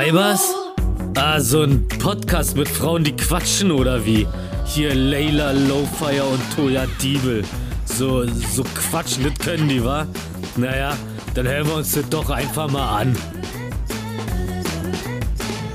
[0.00, 0.54] Weibers?
[1.14, 4.26] Ah, so ein Podcast mit Frauen, die quatschen oder wie?
[4.64, 7.44] Hier Layla Lowfire und Toya Diebel.
[7.84, 10.06] So, so quatschen, das können die, wa?
[10.56, 10.96] Naja,
[11.34, 13.14] dann hören wir uns das doch einfach mal an.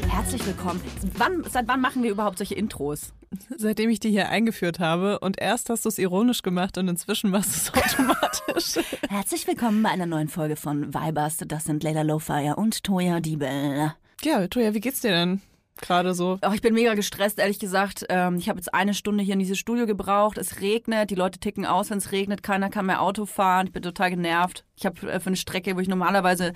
[0.09, 0.81] Herzlich willkommen.
[1.19, 3.13] Wann, seit wann machen wir überhaupt solche Intros?
[3.55, 7.29] Seitdem ich die hier eingeführt habe und erst hast du es ironisch gemacht und inzwischen
[7.29, 8.83] machst du es automatisch.
[9.07, 11.37] Herzlich willkommen bei einer neuen Folge von Vibers.
[11.45, 13.93] Das sind Layla Lowfire und Toya Diebel.
[14.23, 15.41] Ja, Toja, wie geht's dir denn
[15.81, 16.39] gerade so?
[16.41, 18.05] Oh, ich bin mega gestresst, ehrlich gesagt.
[18.09, 20.37] Ähm, ich habe jetzt eine Stunde hier in dieses Studio gebraucht.
[20.37, 22.43] Es regnet, die Leute ticken aus, wenn es regnet.
[22.43, 23.67] Keiner kann mehr Auto fahren.
[23.67, 24.65] Ich bin total genervt.
[24.75, 26.53] Ich habe äh, für eine Strecke, wo ich normalerweise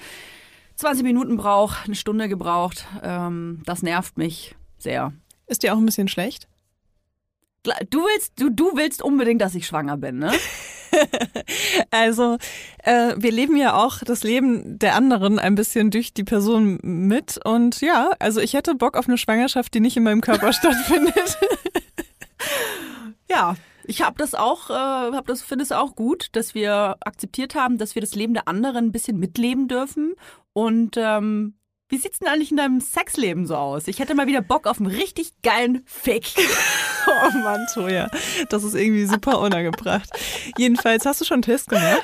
[0.75, 2.85] 20 Minuten brauche, eine Stunde gebraucht.
[3.03, 5.13] Ähm, das nervt mich sehr.
[5.47, 6.47] Ist dir auch ein bisschen schlecht?
[7.89, 10.31] Du willst, du, du willst unbedingt, dass ich schwanger bin, ne?
[11.91, 12.37] Also,
[12.83, 17.39] äh, wir leben ja auch das Leben der anderen ein bisschen durch die Person mit.
[17.43, 21.37] Und ja, also ich hätte Bock auf eine Schwangerschaft, die nicht in meinem Körper stattfindet.
[23.31, 27.53] Ja, ich habe das auch, äh, hab das finde es auch gut, dass wir akzeptiert
[27.53, 30.15] haben, dass wir das Leben der anderen ein bisschen mitleben dürfen.
[30.53, 31.53] Und ähm,
[31.89, 33.87] wie sieht's denn eigentlich in deinem Sexleben so aus?
[33.87, 36.27] Ich hätte mal wieder Bock auf einen richtig geilen Fick.
[37.07, 38.09] oh Mann, Toja,
[38.49, 40.09] das ist irgendwie super unangebracht.
[40.57, 42.03] Jedenfalls, hast du schon einen Test gemacht?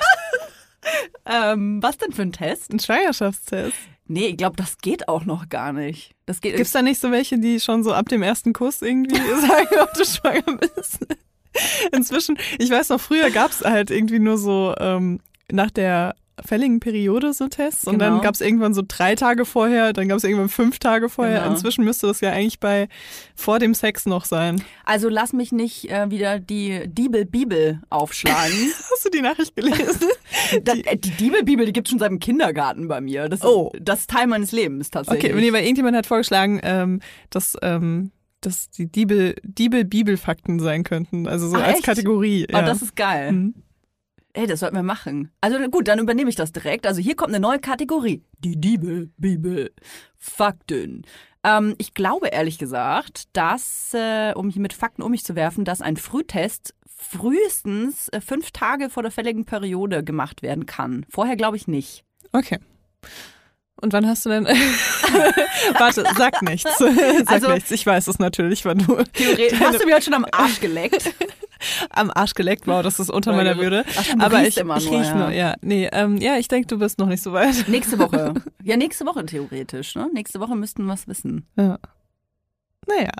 [1.26, 2.72] ähm, was denn für ein Test?
[2.72, 3.76] Ein Schwangerschaftstest?
[4.08, 6.12] Nee, ich glaube, das geht auch noch gar nicht.
[6.26, 9.16] Das geht Gibt's da nicht so welche, die schon so ab dem ersten Kuss irgendwie
[9.40, 11.06] sagen, ob du schwanger bist?
[11.92, 17.32] Inzwischen, ich weiß noch, früher gab's halt irgendwie nur so ähm, nach der fälligen Periode
[17.32, 18.10] so Tests und Genau.
[18.12, 21.40] dann gab's irgendwann so drei Tage vorher, dann gab's irgendwann fünf Tage vorher.
[21.40, 21.52] Genau.
[21.52, 22.88] Inzwischen müsste das ja eigentlich bei
[23.34, 24.62] vor dem Sex noch sein.
[24.84, 28.54] Also lass mich nicht äh, wieder die Diebel-Bibel aufschlagen.
[28.92, 30.08] Hast du die Nachricht gelesen?
[30.52, 33.28] Äh, die Diebel-Bibel, die gibt schon seit dem Kindergarten bei mir.
[33.28, 33.72] Das, Oh.
[33.80, 35.32] das ist Teil meines Lebens tatsächlich.
[35.32, 37.00] Okay, nee, weil irgendjemand hat vorgeschlagen, ähm,
[37.30, 38.12] dass, ähm,
[38.42, 41.26] dass die Diebel, Diebel-Bibel-Fakten sein könnten.
[41.26, 41.84] Also so Ah, als echt?
[41.86, 42.46] Kategorie.
[42.50, 42.62] Oh, Ja.
[42.62, 43.32] das ist geil.
[43.32, 43.54] Mhm.
[44.36, 45.32] Ey, das sollten wir machen.
[45.40, 46.86] Also gut, dann übernehme ich das direkt.
[46.86, 48.22] Also hier kommt eine neue Kategorie.
[48.40, 49.72] Die Diebel, Bibel,
[50.18, 51.02] Fakten.
[51.42, 55.64] Ähm, ich glaube ehrlich gesagt, dass, äh, um hier mit Fakten um mich zu werfen,
[55.64, 61.06] dass ein Frühtest frühestens äh, fünf Tage vor der fälligen Periode gemacht werden kann.
[61.08, 62.04] Vorher glaube ich nicht.
[62.32, 62.58] Okay.
[63.80, 64.44] Und wann hast du denn.
[65.78, 66.70] Warte, sag nichts.
[66.78, 67.70] Sag Also- nichts.
[67.70, 69.60] Ich weiß es natürlich, weil du Theoretisch.
[69.60, 71.14] Hast du mir heute schon am Arsch geleckt?
[71.90, 72.66] Am Arsch geleckt.
[72.66, 73.84] Wow, das ist unter Ja, meiner Würde.
[73.96, 75.14] Ach, stimmt, Aber ich, immer ich nur, riech ja.
[75.14, 75.54] nur, ja.
[75.62, 77.68] Nee, ähm, ja, ich denke, du bist noch nicht so weit.
[77.68, 78.34] Nächste Woche.
[78.62, 79.94] Ja, nächste Woche theoretisch.
[79.94, 80.10] Ne?
[80.12, 81.46] Nächste Woche müssten wir was wissen.
[81.56, 81.78] Ja.
[82.88, 83.10] Naja.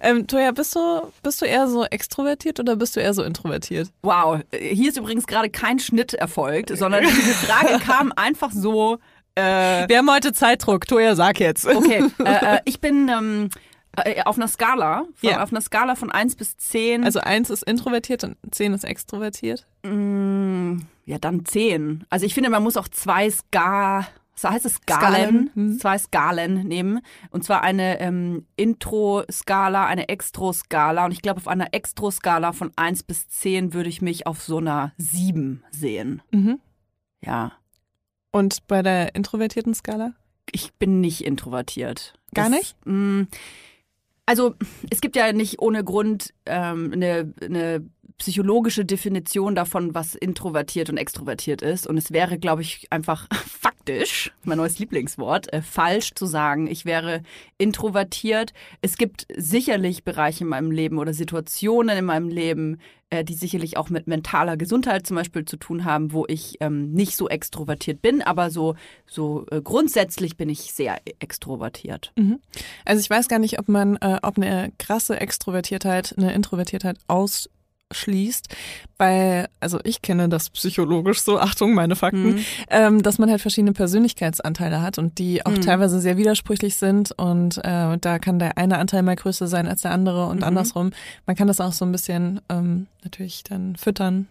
[0.00, 0.80] Ähm, Toja, bist du,
[1.22, 3.88] bist du eher so extrovertiert oder bist du eher so introvertiert?
[4.02, 8.98] Wow, hier ist übrigens gerade kein Schnitt erfolgt, sondern diese Frage kam einfach so.
[9.36, 10.86] Äh, Wir haben heute Zeitdruck.
[10.88, 11.66] Toja, sag jetzt.
[11.66, 13.69] okay, äh, äh, ich bin ähm, äh,
[14.24, 15.42] auf einer Skala, von, Ja.
[15.42, 17.04] auf einer Skala von 1 bis 10.
[17.04, 19.66] Also eins ist introvertiert und zehn ist extrovertiert.
[19.82, 22.04] Mm, ja, dann 10.
[22.08, 24.06] Also ich finde, man muss auch zwei Ska,
[24.36, 25.78] so heißt es Skalen, Skalen, hm.
[25.78, 27.00] zwei Skalen nehmen.
[27.30, 31.04] Und zwar eine ähm, Intro-Skala, eine Extro-Skala.
[31.06, 34.58] Und ich glaube, auf einer Extro-Skala von 1 bis 10 würde ich mich auf so
[34.58, 36.22] einer 7 sehen.
[36.30, 36.60] Mhm.
[37.24, 37.52] Ja.
[38.32, 40.12] Und bei der introvertierten Skala?
[40.52, 42.14] Ich bin nicht introvertiert.
[42.32, 42.76] Gar nicht?
[42.84, 43.26] mh,
[44.30, 44.54] also
[44.90, 47.84] es gibt ja nicht ohne Grund ähm, eine, eine
[48.16, 51.88] psychologische Definition davon, was introvertiert und extrovertiert ist.
[51.88, 56.84] Und es wäre, glaube ich, einfach faktisch, mein neues Lieblingswort, äh, falsch zu sagen, ich
[56.84, 57.24] wäre
[57.58, 58.52] introvertiert.
[58.82, 62.78] Es gibt sicherlich Bereiche in meinem Leben oder Situationen in meinem Leben,
[63.10, 66.92] äh, die sicherlich auch mit mentaler Gesundheit zum Beispiel zu tun haben, wo ich ähm,
[66.92, 68.76] nicht so extrovertiert bin, aber so,
[69.06, 72.12] so äh, grundsätzlich bin ich sehr extrovertiert.
[72.84, 76.98] Also ich weiß gar nicht, ob man, äh, ob eine krasse Extrovertiertheit eine Introvertiertheit
[77.90, 78.48] ausschließt,
[78.98, 82.44] weil, also ich kenne das psychologisch so, Achtung, meine Fakten, Mhm.
[82.70, 85.60] ähm, dass man halt verschiedene Persönlichkeitsanteile hat und die auch Mhm.
[85.62, 89.82] teilweise sehr widersprüchlich sind und äh, da kann der eine Anteil mal größer sein als
[89.82, 90.44] der andere und Mhm.
[90.44, 90.90] andersrum.
[91.26, 94.28] Man kann das auch so ein bisschen ähm, natürlich dann füttern.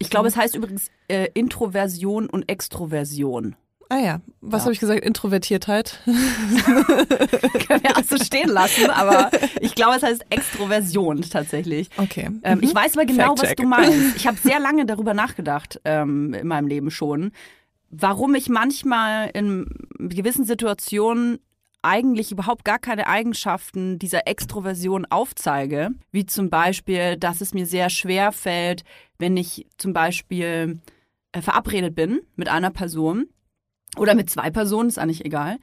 [0.00, 3.56] Ich glaube, es heißt übrigens äh, Introversion und Extroversion.
[3.90, 4.64] Ah ja, was Ja.
[4.64, 5.00] habe ich gesagt?
[5.04, 6.00] Introvertiertheit.
[6.04, 9.30] Können wir auch so stehen lassen, aber
[9.60, 11.88] ich glaube, es heißt Extroversion tatsächlich.
[11.96, 12.28] Okay.
[12.42, 12.64] Ähm, Mhm.
[12.64, 14.16] Ich weiß aber genau, was du meinst.
[14.16, 17.32] Ich habe sehr lange darüber nachgedacht ähm, in meinem Leben schon,
[17.90, 19.66] warum ich manchmal in
[19.98, 21.38] gewissen Situationen
[21.80, 27.88] eigentlich überhaupt gar keine Eigenschaften dieser Extroversion aufzeige, wie zum Beispiel, dass es mir sehr
[27.88, 28.82] schwer fällt,
[29.18, 30.80] wenn ich zum Beispiel
[31.32, 33.26] äh, verabredet bin mit einer Person
[33.96, 35.58] oder mit zwei Personen, ist eigentlich egal.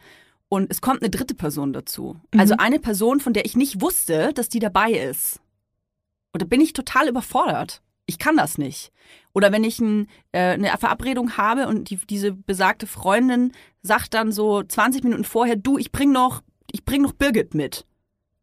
[0.48, 2.18] und es kommt eine dritte Person dazu.
[2.34, 2.40] Mhm.
[2.40, 5.42] Also eine Person, von der ich nicht wusste, dass die dabei ist.
[6.34, 7.82] Und da bin ich total überfordert.
[8.06, 8.92] Ich kann das nicht.
[9.34, 13.52] Oder wenn ich ein, äh, eine Verabredung habe und die, diese besagte Freundin
[13.82, 16.42] sagt dann so 20 Minuten vorher, du, ich bring noch,
[16.72, 17.86] ich bring noch Birgit mit.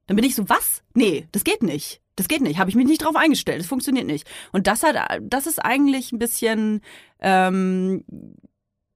[0.06, 0.82] Dann bin ich so, was?
[0.94, 2.00] Nee, das geht nicht.
[2.17, 2.58] Das geht nicht.
[2.58, 3.61] Habe ich mich nicht drauf eingestellt.
[3.61, 4.29] Das funktioniert nicht.
[4.52, 6.81] Und das hat, das ist eigentlich ein bisschen,
[7.20, 8.05] ähm,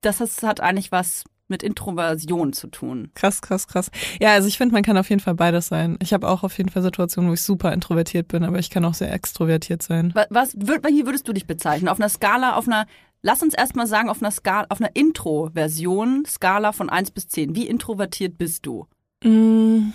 [0.07, 3.11] das ist, hat eigentlich was mit Introversion zu tun.
[3.15, 3.91] Krass, krass, krass.
[4.21, 5.97] Ja, also ich finde, man kann auf jeden Fall beides sein.
[6.01, 8.85] Ich habe auch auf jeden Fall Situationen, wo ich super introvertiert bin, aber ich kann
[8.85, 10.13] auch sehr extrovertiert sein.
[10.15, 11.89] Was, was wie würdest du dich bezeichnen?
[11.89, 12.87] Auf einer Skala, auf einer,
[13.23, 17.55] lass uns erstmal sagen, auf einer Skala, auf einer Intro-Version, Skala von 1 bis 10.
[17.55, 18.87] Wie introvertiert bist du?
[19.23, 19.93] Mm.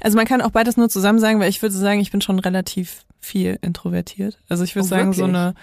[0.00, 2.38] Also man kann auch beides nur zusammen sagen, weil ich würde sagen, ich bin schon
[2.38, 4.38] relativ viel introvertiert.
[4.48, 5.36] Also ich würde Oh, sagen, so wirklich?
[5.36, 5.54] eine,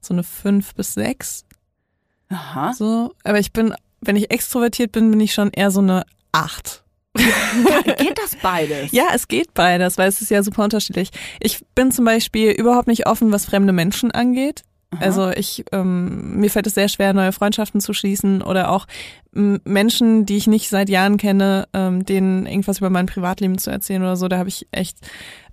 [0.00, 1.44] so eine fünf bis sechs.
[2.28, 2.72] Aha.
[2.72, 3.12] So.
[3.24, 6.82] Aber ich bin, wenn ich extrovertiert bin, bin ich schon eher so eine acht.
[7.16, 8.90] Geht das beides?
[8.90, 11.10] Ja, es geht beides, weil es ist ja super unterschiedlich.
[11.38, 14.64] Ich bin zum Beispiel überhaupt nicht offen, was fremde Menschen angeht.
[14.90, 15.04] Aha.
[15.04, 18.86] Also ich, ähm, mir fällt es sehr schwer, neue Freundschaften zu schließen oder auch
[19.34, 23.70] ähm, Menschen, die ich nicht seit Jahren kenne, ähm, denen irgendwas über mein Privatleben zu
[23.70, 24.26] erzählen oder so.
[24.26, 24.98] Da habe ich echt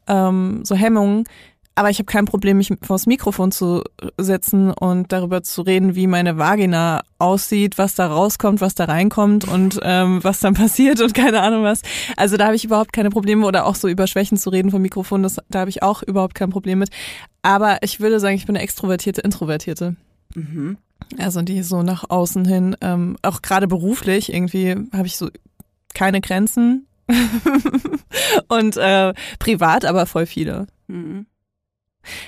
[0.08, 1.26] ähm, so Hemmungen.
[1.74, 3.84] Aber ich habe kein Problem, mich vors Mikrofon zu
[4.18, 9.48] setzen und darüber zu reden, wie meine Vagina aussieht, was da rauskommt, was da reinkommt
[9.48, 11.82] und ähm, was dann passiert und keine Ahnung was.
[12.18, 14.82] Also da habe ich überhaupt keine Probleme oder auch so über Schwächen zu reden vom
[14.82, 16.90] Mikrofon, das, da habe ich auch überhaupt kein Problem mit.
[17.42, 19.96] Aber ich würde sagen, ich bin eine extrovertierte Introvertierte.
[20.36, 20.78] Mhm.
[21.18, 25.30] Also die so nach außen hin, ähm, auch gerade beruflich irgendwie habe ich so
[25.94, 26.88] keine Grenzen
[28.48, 30.68] und äh, privat aber voll viele.
[30.88, 31.26] Mhm.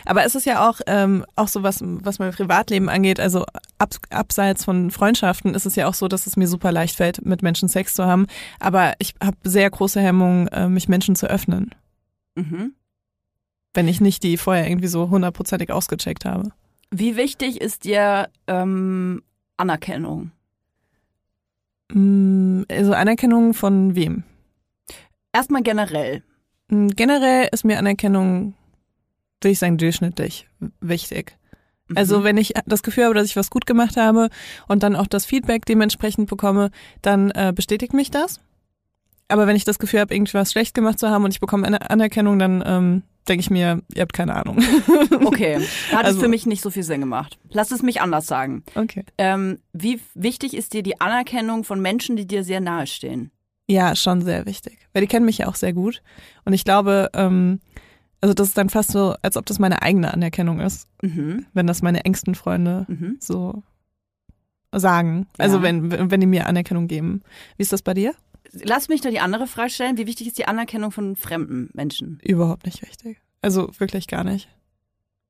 [0.05, 3.45] Aber es ist ja auch ähm, auch so was was mein Privatleben angeht, also
[3.77, 7.25] ab, abseits von Freundschaften ist es ja auch so, dass es mir super leicht fällt,
[7.25, 8.27] mit Menschen Sex zu haben.
[8.59, 11.71] Aber ich habe sehr große Hemmungen, äh, mich Menschen zu öffnen,
[12.35, 12.73] Mhm.
[13.73, 16.51] wenn ich nicht die vorher irgendwie so hundertprozentig ausgecheckt habe.
[16.91, 19.23] Wie wichtig ist dir ähm,
[19.57, 20.31] Anerkennung?
[21.91, 24.23] Mm, Also Anerkennung von wem?
[25.31, 26.23] Erstmal generell.
[26.69, 28.53] Mm, Generell ist mir Anerkennung,
[29.43, 30.47] würde ich sagen, durchschnittlich
[30.81, 31.37] wichtig.
[31.87, 31.97] Mhm.
[31.97, 34.29] Also wenn ich das Gefühl habe, dass ich was gut gemacht habe
[34.67, 38.39] und dann auch das Feedback dementsprechend bekomme, dann äh, bestätigt mich das.
[39.27, 41.65] Aber wenn ich das Gefühl habe, irgendwie was schlecht gemacht zu haben und ich bekomme
[41.65, 44.59] eine Anerkennung, dann ähm, denke ich mir, ihr habt keine Ahnung.
[45.25, 45.59] Okay,
[45.91, 47.39] hat Also- es für mich nicht so viel Sinn gemacht.
[47.49, 48.63] Lass es mich anders sagen.
[48.75, 49.03] Okay.
[49.17, 53.31] Ähm, wie wichtig ist dir die Anerkennung von Menschen, die dir sehr nahe stehen?
[53.67, 54.77] Ja, schon sehr wichtig.
[54.91, 56.03] Weil die kennen mich ja auch sehr gut.
[56.45, 57.61] Und ich glaube, ähm,
[58.23, 61.45] also das ist dann fast so, als ob das meine eigene Anerkennung ist, Mhm.
[61.53, 63.17] wenn das meine engsten Freunde Mhm.
[63.19, 63.63] so
[64.71, 65.27] sagen.
[65.37, 65.63] Also Ja.
[65.63, 67.21] wenn, wenn die mir Anerkennung geben.
[67.57, 68.13] Wie ist das bei dir?
[68.63, 69.97] Lass mich da die andere Frage stellen.
[69.97, 72.19] Wie wichtig ist die Anerkennung von fremden Menschen?
[72.23, 73.17] Überhaupt nicht wichtig.
[73.41, 74.47] Also wirklich gar nicht.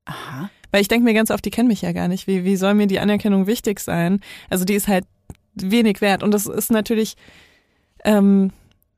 [0.04, 0.50] Aha.
[0.70, 2.26] Weil ich denke mir ganz oft, die kennen mich ja gar nicht.
[2.26, 4.20] Wie, wie soll mir die Anerkennung wichtig sein?
[4.50, 5.04] Also die ist halt
[5.54, 6.22] wenig wert.
[6.22, 7.16] Und das ist natürlich
[8.04, 8.52] ähm,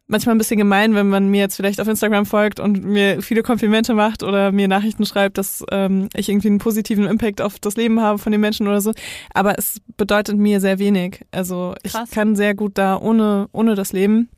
[0.09, 3.43] manchmal ein bisschen gemein, wenn man mir jetzt vielleicht auf Instagram folgt und mir viele
[3.43, 7.77] Komplimente macht oder mir Nachrichten schreibt, dass ähm, ich irgendwie einen positiven Impact auf das
[7.77, 8.93] Leben habe von den Menschen oder so.
[9.35, 11.21] Aber es bedeutet mir sehr wenig.
[11.31, 12.11] Also ich Krass.
[12.11, 14.29] kann sehr gut da ohne, ohne das leben.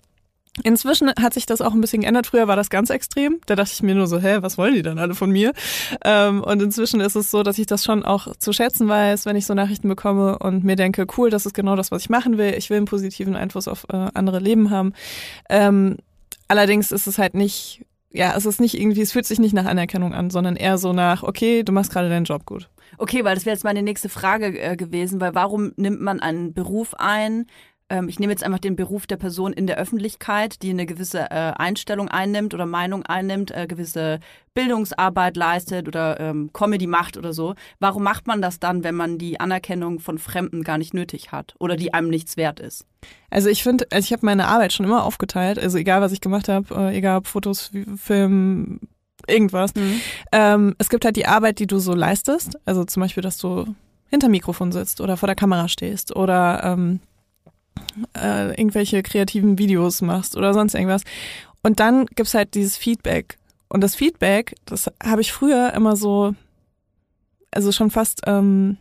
[0.64, 2.26] Inzwischen hat sich das auch ein bisschen geändert.
[2.26, 3.40] Früher war das ganz extrem.
[3.46, 5.52] Da dachte ich mir nur so, hä, was wollen die dann alle von mir?
[6.04, 9.36] Ähm, und inzwischen ist es so, dass ich das schon auch zu schätzen weiß, wenn
[9.36, 12.38] ich so Nachrichten bekomme und mir denke, cool, das ist genau das, was ich machen
[12.38, 12.54] will.
[12.56, 14.92] Ich will einen positiven Einfluss auf äh, andere Leben haben.
[15.48, 15.96] Ähm,
[16.48, 19.66] allerdings ist es halt nicht, ja, es ist nicht irgendwie, es fühlt sich nicht nach
[19.66, 22.68] Anerkennung an, sondern eher so nach, okay, du machst gerade deinen Job gut.
[22.96, 26.54] Okay, weil das wäre jetzt meine nächste Frage äh, gewesen, weil warum nimmt man einen
[26.54, 27.46] Beruf ein?
[27.90, 31.30] Ähm, ich nehme jetzt einfach den Beruf der Person in der Öffentlichkeit, die eine gewisse
[31.30, 34.20] äh, Einstellung einnimmt oder Meinung einnimmt, äh, gewisse
[34.54, 37.54] Bildungsarbeit leistet oder ähm, Comedy macht oder so.
[37.78, 41.54] Warum macht man das dann, wenn man die Anerkennung von Fremden gar nicht nötig hat
[41.58, 42.84] oder die einem nichts wert ist?
[43.30, 46.20] Also ich finde, also ich habe meine Arbeit schon immer aufgeteilt, also egal was ich
[46.20, 48.80] gemacht habe, äh, egal ob Fotos, Film,
[49.26, 49.72] irgendwas.
[50.32, 53.66] Ähm, es gibt halt die Arbeit, die du so leistest, also zum Beispiel, dass du
[54.10, 57.00] hinter Mikrofon sitzt oder vor der Kamera stehst oder ähm,
[58.16, 61.02] äh, irgendwelche kreativen Videos machst oder sonst irgendwas.
[61.62, 63.36] Und dann gibt's halt dieses Feedback.
[63.68, 66.34] Und das Feedback, das habe ich früher immer so,
[67.50, 68.76] also schon fast, ähm,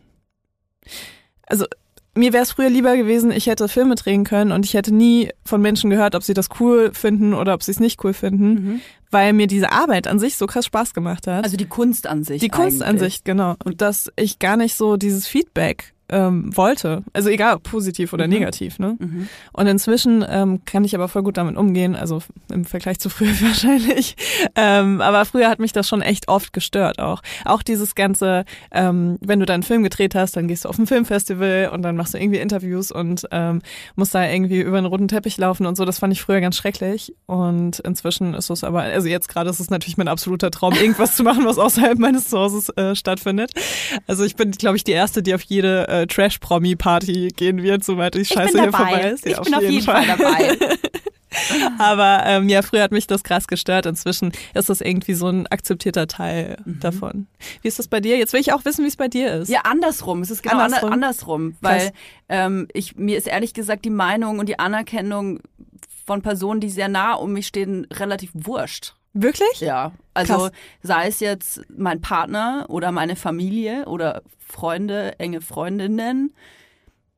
[1.46, 1.66] also
[2.14, 5.30] mir wäre es früher lieber gewesen, ich hätte Filme drehen können und ich hätte nie
[5.44, 8.48] von Menschen gehört, ob sie das cool finden oder ob sie es nicht cool finden,
[8.54, 8.80] Mhm.
[9.10, 11.44] weil mir diese Arbeit an sich so krass Spaß gemacht hat.
[11.44, 12.40] Also die Kunst an sich.
[12.40, 13.54] die Kunst an sich, genau.
[13.64, 17.02] Und dass ich gar nicht so dieses Feedback ähm, wollte.
[17.12, 18.32] Also egal, positiv oder Mhm.
[18.32, 18.78] negativ.
[18.78, 18.96] Ne?
[18.98, 19.28] Mhm.
[19.52, 22.22] Und inzwischen ähm, kann ich aber voll gut damit umgehen, also
[22.52, 24.16] im Vergleich zu früher wahrscheinlich.
[24.54, 27.22] Ähm, aber früher hat mich das schon echt oft gestört auch.
[27.44, 30.86] Auch dieses ganze, ähm, wenn du einen Film gedreht hast, dann gehst du auf ein
[30.86, 33.60] Filmfestival und dann machst du irgendwie Interviews und ähm,
[33.96, 35.84] musst da irgendwie über einen roten Teppich laufen und so.
[35.84, 37.14] Das fand ich früher ganz schrecklich.
[37.26, 41.16] Und inzwischen ist es aber, also jetzt gerade ist es natürlich mein absoluter Traum, irgendwas
[41.16, 43.52] zu machen, was außerhalb meines Zuhauses äh, stattfindet.
[44.06, 48.14] Also ich bin, glaube ich, die Erste, die auf jede äh, Trash-Promi-Party gehen wird, soweit
[48.14, 49.24] die Ich Scheiße hier vorbei ist.
[49.26, 50.56] Ja, ich bin auf jeden Fall, dabei.
[51.78, 53.86] Aber ähm, ja, früher hat mich das krass gestört.
[53.86, 56.80] Inzwischen ist das irgendwie so ein akzeptierter Teil Mhm.
[56.80, 57.26] davon.
[57.62, 58.16] Wie ist das bei dir?
[58.16, 59.48] Jetzt will ich auch wissen, wie es bei dir ist.
[59.48, 60.22] Ja, andersrum.
[60.22, 61.56] Es ist genau andersrum, Andersrum?
[61.60, 61.92] weil
[62.28, 65.40] ähm, ich, mir ist ehrlich gesagt die Meinung und die Anerkennung
[66.06, 68.94] von Personen, die sehr nah um mich stehen, relativ wurscht.
[69.20, 69.60] Wirklich?
[69.60, 70.52] Ja, also Krass.
[70.82, 76.34] sei es jetzt mein Partner oder meine Familie oder Freunde, enge Freundinnen,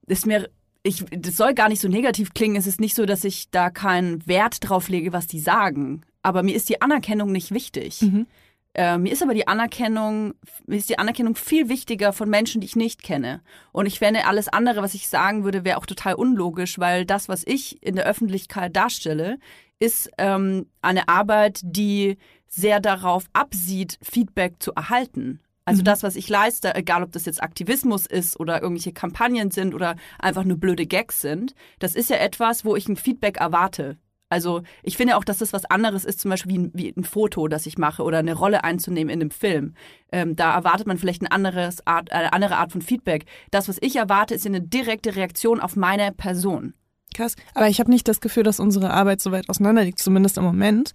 [0.07, 0.49] ist mir
[0.83, 3.69] ich das soll gar nicht so negativ klingen, es ist nicht so, dass ich da
[3.69, 8.01] keinen Wert drauf lege, was die sagen, aber mir ist die Anerkennung nicht wichtig.
[8.01, 8.27] Mhm.
[8.75, 10.35] Äh, mir ist aber die Anerkennung,
[10.67, 13.43] mir ist die Anerkennung viel wichtiger von Menschen, die ich nicht kenne.
[13.73, 17.29] Und ich fände, alles andere, was ich sagen würde, wäre auch total unlogisch, weil das,
[17.29, 19.39] was ich in der Öffentlichkeit darstelle,
[19.81, 25.41] ist ähm, eine Arbeit, die sehr darauf absieht, Feedback zu erhalten.
[25.65, 25.85] Also Mhm.
[25.85, 29.97] das, was ich leiste, egal ob das jetzt Aktivismus ist oder irgendwelche Kampagnen sind oder
[30.19, 33.97] einfach nur blöde Gags sind, das ist ja etwas, wo ich ein Feedback erwarte.
[34.31, 37.05] Also ich finde auch, dass das was anderes ist, zum Beispiel wie ein, wie ein
[37.05, 39.75] Foto, das ich mache oder eine Rolle einzunehmen in einem Film.
[40.13, 43.27] Ähm, da erwartet man vielleicht ein anderes Art, eine andere Art von Feedback.
[43.51, 46.75] Das, was ich erwarte, ist eine direkte Reaktion auf meine Person.
[47.13, 47.35] Krass.
[47.55, 50.45] Aber ich habe nicht das Gefühl, dass unsere Arbeit so weit auseinander liegt, zumindest im
[50.45, 50.93] Moment.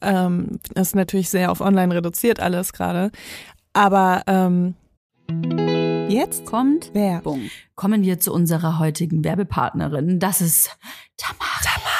[0.00, 3.10] Ähm, das ist natürlich sehr auf online reduziert alles gerade.
[3.74, 4.74] Aber ähm,
[6.08, 7.12] jetzt Kommt wer?
[7.12, 7.50] Werbung.
[7.74, 10.18] Kommen wir zu unserer heutigen Werbepartnerin.
[10.18, 10.76] Das ist
[11.18, 11.60] Tamaris.
[11.62, 11.99] Tamaris.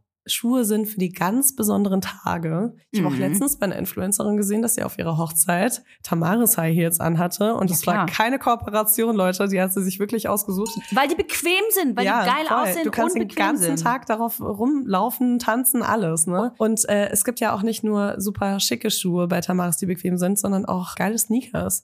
[0.27, 2.75] Schuhe sind für die ganz besonderen Tage.
[2.91, 3.21] Ich habe auch Mhm.
[3.21, 7.69] letztens bei einer Influencerin gesehen, dass sie auf ihrer Hochzeit Tamaris High Heels anhatte und
[7.69, 8.05] Ja, es war klar.
[8.05, 10.69] keine Kooperation, Leute, die hat sie sich wirklich ausgesucht.
[10.91, 12.57] Weil die bequem sind, weil die geil voll.
[12.57, 13.81] aussehen Du kannst und den ganzen sind.
[13.83, 16.27] Tag darauf rumlaufen, tanzen, alles.
[16.27, 16.53] Ne?
[16.57, 20.17] Und äh, es gibt ja auch nicht nur super schicke Schuhe bei Tamaris, die bequem
[20.17, 21.83] sind, sondern auch geile Sneakers.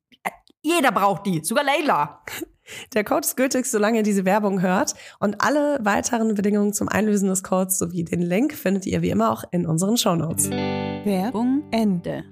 [0.61, 2.21] jeder braucht die, sogar Leila.
[2.93, 4.93] Der Code ist gültig, solange ihr diese Werbung hört.
[5.19, 9.31] Und alle weiteren Bedingungen zum Einlösen des Codes sowie den Link findet ihr wie immer
[9.31, 10.49] auch in unseren Shownotes.
[10.49, 12.23] Werbung Ende.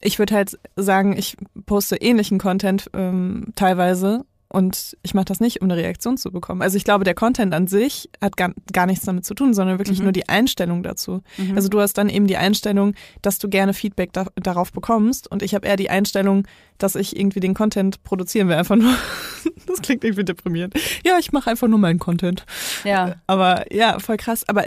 [0.00, 1.36] Ich würde halt sagen, ich
[1.66, 6.60] poste ähnlichen Content ähm, teilweise und ich mache das nicht, um eine Reaktion zu bekommen.
[6.60, 9.78] Also ich glaube, der Content an sich hat gar, gar nichts damit zu tun, sondern
[9.78, 10.04] wirklich Mhm.
[10.06, 11.22] nur die Einstellung dazu.
[11.38, 11.54] Mhm.
[11.54, 15.42] Also du hast dann eben die Einstellung, dass du gerne Feedback da, darauf bekommst und
[15.44, 16.46] ich habe eher die Einstellung,
[16.78, 18.56] dass ich irgendwie den Content produzieren will.
[18.56, 18.92] Einfach nur,
[19.66, 20.74] das klingt irgendwie deprimierend.
[21.06, 22.44] Ja, ich mache einfach nur meinen Content.
[22.84, 23.14] ja.
[23.28, 24.48] Aber ja, voll krass.
[24.48, 24.64] Aber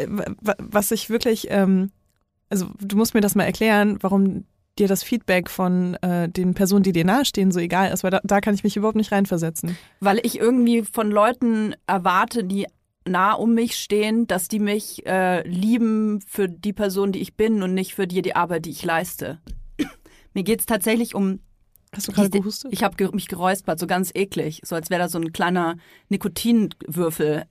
[0.59, 1.91] was ich wirklich, ähm,
[2.49, 4.45] also du musst mir das mal erklären, warum
[4.79, 8.19] dir das Feedback von äh, den Personen, die dir nahestehen, so egal ist, weil da,
[8.23, 9.77] da kann ich mich überhaupt nicht reinversetzen.
[9.99, 12.65] Weil ich irgendwie von Leuten erwarte, die
[13.05, 17.61] nah um mich stehen, dass die mich äh, lieben für die Person, die ich bin
[17.61, 19.39] und nicht für die, die Arbeit, die ich leiste.
[20.33, 21.39] Mir geht's tatsächlich um
[21.93, 22.73] Hast du gerade gehustet?
[22.73, 25.77] Ich habe mich geräuspert, so ganz eklig, so als wäre da so ein kleiner
[26.09, 27.43] Nikotinwürfel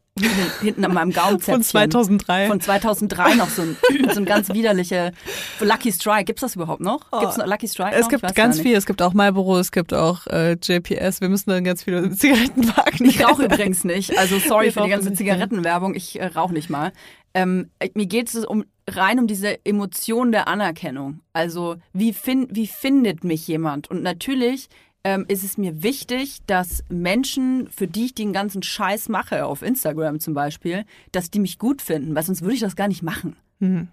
[0.61, 1.55] hinten an meinem Gaumenzäpfchen.
[1.55, 2.47] Von 2003.
[2.49, 3.77] Von 2003 noch so ein,
[4.13, 5.13] so ein ganz widerliche
[5.61, 6.25] Lucky Strike.
[6.25, 7.11] Gibt's das überhaupt noch?
[7.19, 7.97] Gibt's noch Lucky Strike?
[7.97, 7.99] Oh.
[7.99, 8.21] es noch?
[8.21, 11.65] Gibt ganz viel, es gibt auch Marlboro, es gibt auch äh, JPS, wir müssen dann
[11.65, 13.07] ganz viele Zigarettenwagen.
[13.07, 14.17] Ich rauche übrigens nicht.
[14.19, 15.95] Also sorry Wir für die ganze Zigarettenwerbung.
[15.95, 16.93] Ich äh, rauche nicht mal.
[17.35, 21.21] Ähm, äh, mir geht es um rein um diese Emotion der Anerkennung.
[21.33, 23.91] Also wie, fin wie findet mich jemand?
[23.91, 24.69] Und natürlich
[25.05, 29.63] ähm, ist es mir wichtig, dass Menschen, für die ich den ganzen Scheiß mache, auf
[29.63, 33.03] Instagram zum Beispiel, dass die mich gut finden, weil sonst würde ich das gar nicht
[33.03, 33.37] machen.
[33.59, 33.89] Mhm.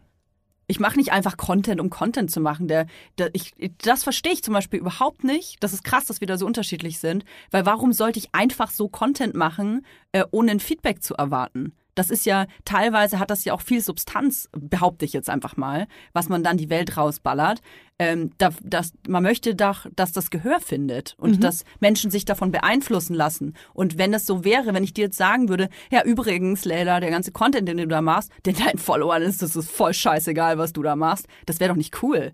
[0.68, 2.68] Ich mache nicht einfach Content, um Content zu machen.
[2.68, 2.86] Der,
[3.18, 5.56] der, ich, das verstehe ich zum Beispiel überhaupt nicht.
[5.62, 7.26] Das ist krass, dass wir da so unterschiedlich sind.
[7.50, 11.74] Weil warum sollte ich einfach so Content machen, äh, ohne ein Feedback zu erwarten?
[11.96, 15.88] Das ist ja, teilweise hat das ja auch viel Substanz, behaupte ich jetzt einfach mal,
[16.14, 17.62] was man dann die Welt rausballert.
[17.98, 22.52] Ähm, da, das, man möchte doch, dass das Gehör findet und dass Menschen sich davon
[22.52, 23.56] beeinflussen lassen.
[23.74, 27.10] Und wenn das so wäre, wenn ich dir jetzt sagen würde, ja übrigens, Leila, der
[27.10, 30.72] ganze Content, den du da machst, den deinen Followern ist, das ist voll scheißegal, was
[30.72, 32.34] du da machst, das wäre doch nicht cool.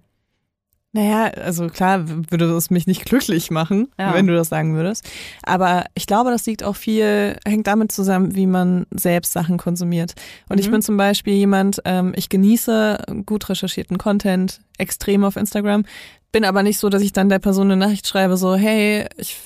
[0.95, 4.13] Naja, also klar würde es mich nicht glücklich machen, Ja.
[4.13, 5.05] wenn du das sagen würdest.
[5.43, 10.13] Aber ich glaube, das liegt auch viel, hängt damit zusammen, wie man selbst Sachen konsumiert.
[10.47, 10.71] Und ich Mhm.
[10.71, 15.83] bin zum Beispiel jemand, ähm, ich genieße gut recherchierten Content extrem auf Instagram,
[16.31, 19.37] bin aber nicht so, dass ich dann der Person eine Nachricht schreibe, so, hey, ich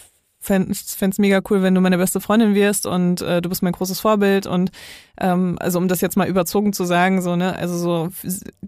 [0.41, 3.73] fände es mega cool, wenn du meine beste Freundin wirst und äh, du bist mein
[3.73, 4.71] großes Vorbild und
[5.19, 8.09] ähm, also um das jetzt mal überzogen zu sagen, so, ne, also so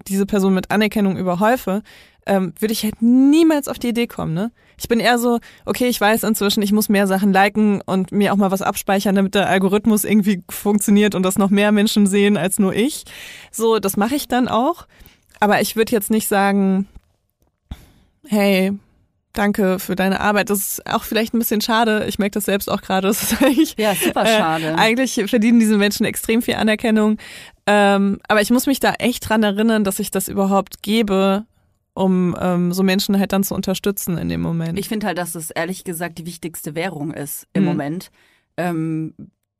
[0.08, 1.82] diese Person mit Anerkennung überhäufe,
[2.25, 4.51] ähm, würde ich halt niemals auf die Idee kommen, ne?
[4.77, 8.34] Ich bin eher so, okay, ich weiß inzwischen, ich muss mehr Sachen liken und mir
[8.34, 12.36] auch mal was abspeichern, damit der Algorithmus irgendwie funktioniert und das noch mehr Menschen sehen
[12.36, 13.03] als nur ich.
[13.51, 14.88] So, das mache ich dann auch.
[15.39, 16.88] Aber ich würde jetzt nicht sagen,
[18.27, 18.73] hey,
[19.34, 20.49] danke für deine Arbeit.
[20.49, 22.05] Das ist auch vielleicht ein bisschen schade.
[22.07, 23.07] Ich merke das selbst auch gerade.
[23.12, 24.75] Das ist eigentlich Ja, super äh, schade.
[24.77, 27.17] eigentlich verdienen diese Menschen extrem viel Anerkennung.
[27.67, 31.45] Ähm, aber ich muss mich da echt dran erinnern, dass ich das überhaupt gebe,
[31.93, 34.80] um ähm, so Menschen halt dann zu unterstützen in dem Moment.
[34.80, 37.69] Ich finde halt, dass es ehrlich gesagt die wichtigste Währung ist im Mhm.
[37.69, 38.12] Moment.
[38.58, 39.13] Ähm,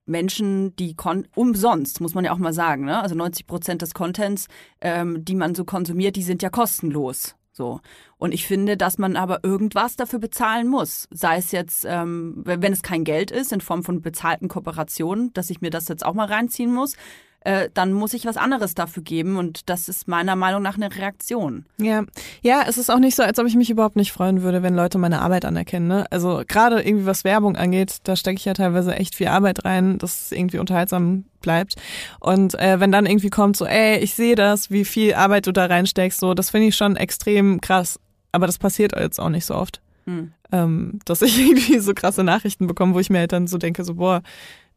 [0.06, 0.96] Menschen, die
[1.36, 3.02] umsonst, muss man ja auch mal sagen, ne?
[3.02, 4.48] Also 90 Prozent des Contents,
[4.82, 7.36] ähm, die man so konsumiert, die sind ja kostenlos.
[7.54, 7.82] So.
[8.18, 11.08] Und ich finde, dass man aber irgendwas dafür bezahlen muss.
[11.12, 15.34] Sei es jetzt, ähm, wenn wenn es kein Geld ist, in Form von bezahlten Kooperationen,
[15.34, 16.96] dass ich mir das jetzt auch mal reinziehen muss,
[17.44, 19.38] äh, dann muss ich was anderes dafür geben.
[19.38, 21.66] Und das ist meiner Meinung nach eine Reaktion.
[21.78, 22.04] Ja,
[22.42, 24.76] ja, es ist auch nicht so, als ob ich mich überhaupt nicht freuen würde, wenn
[24.76, 25.88] Leute meine Arbeit anerkennen.
[25.88, 26.06] Ne?
[26.12, 29.98] Also gerade irgendwie was Werbung angeht, da stecke ich ja teilweise echt viel Arbeit rein,
[29.98, 31.76] dass es irgendwie unterhaltsam bleibt.
[32.20, 35.52] Und äh, wenn dann irgendwie kommt so, ey, ich sehe das, wie viel Arbeit du
[35.52, 38.00] da reinsteckst, so, das finde ich schon extrem krass.
[38.32, 40.32] Aber das passiert jetzt auch nicht so oft, Hm.
[40.52, 43.84] ähm, dass ich irgendwie so krasse Nachrichten bekomme, wo ich mir halt dann so denke,
[43.84, 44.22] so, boah,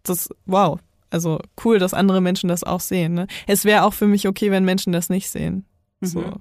[0.02, 0.78] das, wow.
[1.14, 3.14] Also cool, dass andere Menschen das auch sehen.
[3.14, 3.28] Ne?
[3.46, 5.64] Es wäre auch für mich okay, wenn Menschen das nicht sehen.
[6.00, 6.22] So.
[6.22, 6.34] Mhm.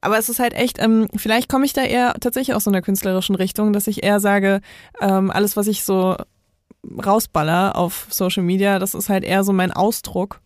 [0.00, 2.82] Aber es ist halt echt, ähm, vielleicht komme ich da eher tatsächlich aus so einer
[2.82, 4.60] künstlerischen Richtung, dass ich eher sage,
[5.00, 6.16] ähm, alles, was ich so
[6.84, 10.40] rausballer auf Social Media, das ist halt eher so mein Ausdruck.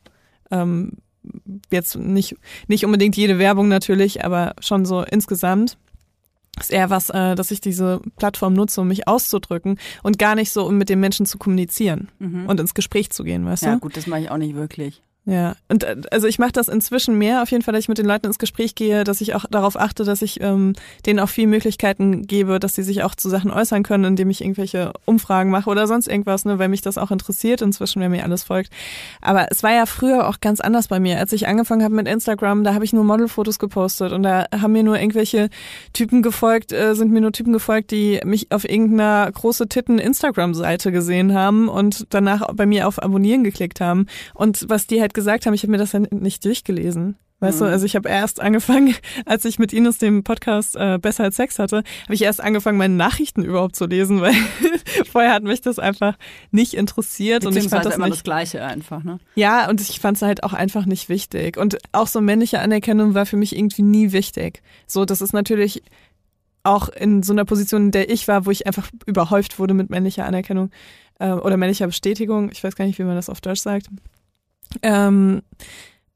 [0.50, 0.98] Ähm,
[1.70, 2.36] jetzt nicht,
[2.68, 5.78] nicht unbedingt jede Werbung natürlich, aber schon so insgesamt.
[6.58, 10.50] Ist eher was, äh, dass ich diese Plattform nutze, um mich auszudrücken und gar nicht
[10.52, 12.46] so, um mit den Menschen zu kommunizieren Mhm.
[12.46, 13.80] und ins Gespräch zu gehen, weißt ja, du?
[13.80, 15.02] gut, das mache ich auch nicht wirklich.
[15.28, 17.98] Ja, und äh, also ich mache das inzwischen mehr, auf jeden Fall, dass ich mit
[17.98, 21.28] den Leuten ins Gespräch gehe, dass ich auch darauf achte, dass ich ähm, denen auch
[21.28, 25.50] viel Möglichkeiten gebe, dass sie sich auch zu Sachen äußern können, indem ich irgendwelche Umfragen
[25.50, 28.70] mache oder sonst irgendwas, ne, weil mich das auch interessiert inzwischen, wer mir alles folgt.
[29.20, 31.18] Aber es war ja früher auch ganz anders bei mir.
[31.18, 34.72] Als ich angefangen habe mit Instagram, da habe ich nur Modelfotos gepostet und da haben
[34.72, 35.48] mir nur irgendwelche
[35.92, 40.92] Typen gefolgt, äh, sind mir nur Typen gefolgt, die mich auf irgendeiner große Titten Instagram-Seite
[40.92, 44.06] gesehen haben und danach bei mir auf Abonnieren geklickt haben.
[44.32, 47.16] Und was die halt gesagt haben, ich habe mir das dann nicht durchgelesen.
[47.40, 47.64] Weißt Mhm.
[47.66, 48.94] du, also ich habe erst angefangen,
[49.26, 52.78] als ich mit Ines dem Podcast äh, Besser als Sex hatte, habe ich erst angefangen,
[52.78, 54.32] meine Nachrichten überhaupt zu lesen, weil
[55.10, 56.16] vorher hat mich das einfach
[56.50, 58.18] nicht interessiert und ich fand das immer nicht.
[58.18, 59.18] das Gleiche einfach, ne?
[59.34, 61.58] Ja, und ich fand es halt auch einfach nicht wichtig.
[61.58, 64.62] Und auch so männliche Anerkennung war für mich irgendwie nie wichtig.
[64.86, 65.82] So, das ist natürlich
[66.62, 69.90] auch in so einer Position, in der ich war, wo ich einfach überhäuft wurde mit
[69.90, 70.70] männlicher Anerkennung
[71.20, 72.50] äh, oder männlicher Bestätigung.
[72.50, 73.88] Ich weiß gar nicht, wie man das auf Deutsch sagt.
[74.82, 75.42] Ähm,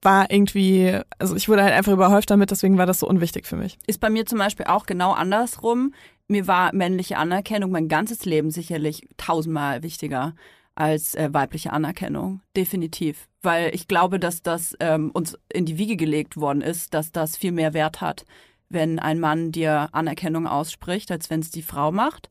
[0.02, 3.56] war irgendwie, also ich wurde halt einfach überhäuft damit, deswegen war das so unwichtig für
[3.56, 3.78] mich.
[3.86, 5.92] Ist bei mir zum Beispiel auch genau andersrum.
[6.26, 10.34] Mir war männliche Anerkennung mein ganzes Leben sicherlich tausendmal wichtiger
[10.74, 12.40] als äh, weibliche Anerkennung.
[12.56, 13.28] Definitiv.
[13.42, 17.36] Weil ich glaube, dass das ähm, uns in die Wiege gelegt worden ist, dass das
[17.36, 18.24] viel mehr Wert hat,
[18.68, 22.30] wenn ein Mann dir Anerkennung ausspricht, als wenn es die Frau macht.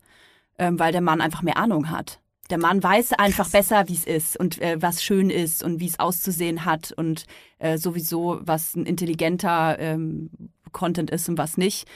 [0.57, 2.19] Ähm, weil der Mann einfach mehr Ahnung hat.
[2.49, 5.87] Der Mann weiß einfach besser, wie es ist und äh, was schön ist und wie
[5.87, 7.25] es auszusehen hat und
[7.59, 10.31] äh, sowieso, was ein intelligenter ähm,
[10.71, 11.87] Content ist und was nicht.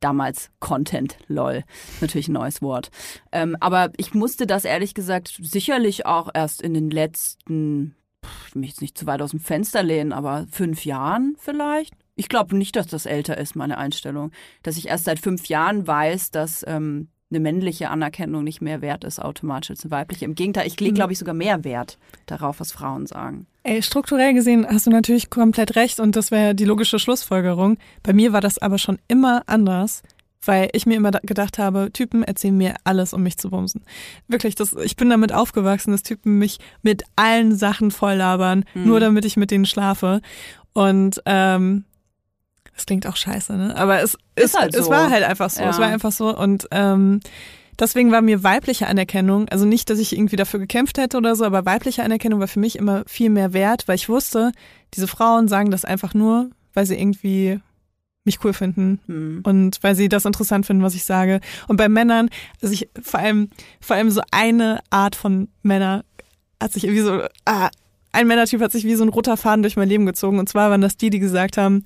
[0.00, 1.64] Damals Content, lol.
[2.00, 2.90] Natürlich ein neues Wort.
[3.30, 7.94] Ähm, aber ich musste das ehrlich gesagt sicherlich auch erst in den letzten,
[8.24, 11.36] pff, ich will mich jetzt nicht zu weit aus dem Fenster lehnen, aber fünf Jahren
[11.38, 11.94] vielleicht.
[12.16, 14.32] Ich glaube nicht, dass das älter ist, meine Einstellung.
[14.62, 19.04] Dass ich erst seit fünf Jahren weiß, dass ähm, eine männliche Anerkennung nicht mehr wert
[19.04, 20.24] ist automatisch als eine weibliche.
[20.24, 23.46] Im Gegenteil, ich lege, glaube ich, sogar mehr Wert darauf, was Frauen sagen.
[23.64, 27.78] Ey, strukturell gesehen hast du natürlich komplett recht und das wäre die logische Schlussfolgerung.
[28.02, 30.02] Bei mir war das aber schon immer anders,
[30.44, 33.82] weil ich mir immer da- gedacht habe, Typen erzählen mir alles, um mich zu bumsen.
[34.26, 38.84] Wirklich, das, ich bin damit aufgewachsen, dass Typen mich mit allen Sachen volllabern, Mhm.
[38.86, 40.20] nur damit ich mit denen schlafe.
[40.72, 41.84] Und ähm,
[42.74, 43.76] das klingt auch scheiße, ne?
[43.76, 44.90] Aber es, Ist es, halt es so.
[44.90, 45.62] war halt einfach so.
[45.62, 45.82] Es Ja.
[45.82, 46.36] war einfach so.
[46.36, 47.20] Und ähm,
[47.78, 51.44] deswegen war mir weibliche Anerkennung, also nicht, dass ich irgendwie dafür gekämpft hätte oder so,
[51.44, 54.52] aber weibliche Anerkennung war für mich immer viel mehr wert, weil ich wusste,
[54.94, 57.60] diese Frauen sagen das einfach nur, weil sie irgendwie
[58.24, 59.40] mich cool finden Hm.
[59.44, 61.40] und weil sie das interessant finden, was ich sage.
[61.66, 62.30] Und bei Männern,
[62.62, 66.04] also ich vor allem, vor allem so eine Art von Männer
[66.62, 67.68] hat sich irgendwie so, ah,
[68.12, 70.38] ein Männertyp hat sich wie so ein roter Faden durch mein Leben gezogen.
[70.38, 71.82] Und zwar waren das die, die gesagt haben,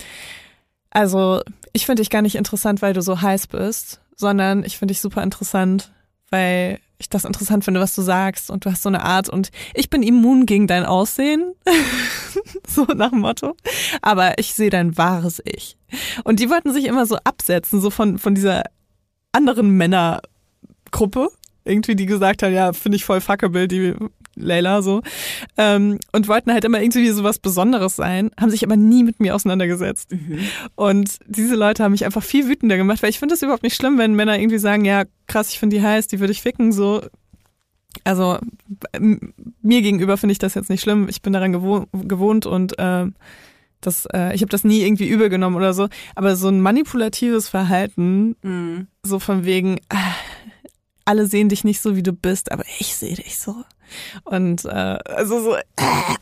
[0.96, 1.42] also
[1.74, 5.02] ich finde dich gar nicht interessant, weil du so heiß bist, sondern ich finde dich
[5.02, 5.92] super interessant,
[6.30, 9.50] weil ich das interessant finde, was du sagst und du hast so eine Art und
[9.74, 11.52] ich bin immun gegen dein Aussehen,
[12.66, 13.54] so nach dem Motto,
[14.00, 15.76] aber ich sehe dein wahres Ich.
[16.24, 18.62] Und die wollten sich immer so absetzen, so von, von dieser
[19.32, 21.28] anderen Männergruppe,
[21.66, 23.94] irgendwie, die gesagt hat, ja, finde ich voll fuckable, die
[24.36, 25.02] Layla so.
[25.56, 29.18] Ähm, und wollten halt immer irgendwie so was Besonderes sein, haben sich aber nie mit
[29.20, 30.14] mir auseinandergesetzt.
[30.74, 33.76] Und diese Leute haben mich einfach viel wütender gemacht, weil ich finde es überhaupt nicht
[33.76, 36.72] schlimm, wenn Männer irgendwie sagen, ja, krass, ich finde die heiß, die würde ich ficken,
[36.72, 37.02] so.
[38.04, 38.38] Also
[38.98, 41.08] mir gegenüber finde ich das jetzt nicht schlimm.
[41.08, 43.14] Ich bin daran gewohnt, gewohnt und ähm,
[43.80, 45.88] das, äh, ich habe das nie irgendwie übel genommen oder so.
[46.14, 48.86] Aber so ein manipulatives Verhalten, Hm.
[49.02, 49.96] so von wegen, ah,
[51.04, 53.64] alle sehen dich nicht so, wie du bist, aber ich sehe dich so.
[54.24, 55.56] Und äh, also so,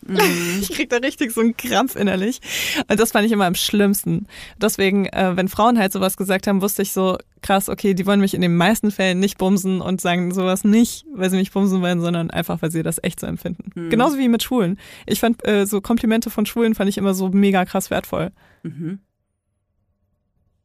[0.07, 0.19] Mhm.
[0.61, 2.41] ich krieg da richtig so einen Krampf innerlich.
[2.89, 4.27] Und das fand ich immer am schlimmsten.
[4.61, 8.21] Deswegen, äh, wenn Frauen halt sowas gesagt haben, wusste ich so, krass, okay, die wollen
[8.21, 11.83] mich in den meisten Fällen nicht bumsen und sagen sowas nicht, weil sie mich bumsen
[11.83, 13.71] wollen, sondern einfach, weil sie das echt so empfinden.
[13.75, 13.91] Mhm.
[13.91, 14.79] Genauso wie mit Schwulen.
[15.07, 18.31] Ich fand äh, so Komplimente von Schwulen fand ich immer so mega krass wertvoll.
[18.63, 19.01] Mhm.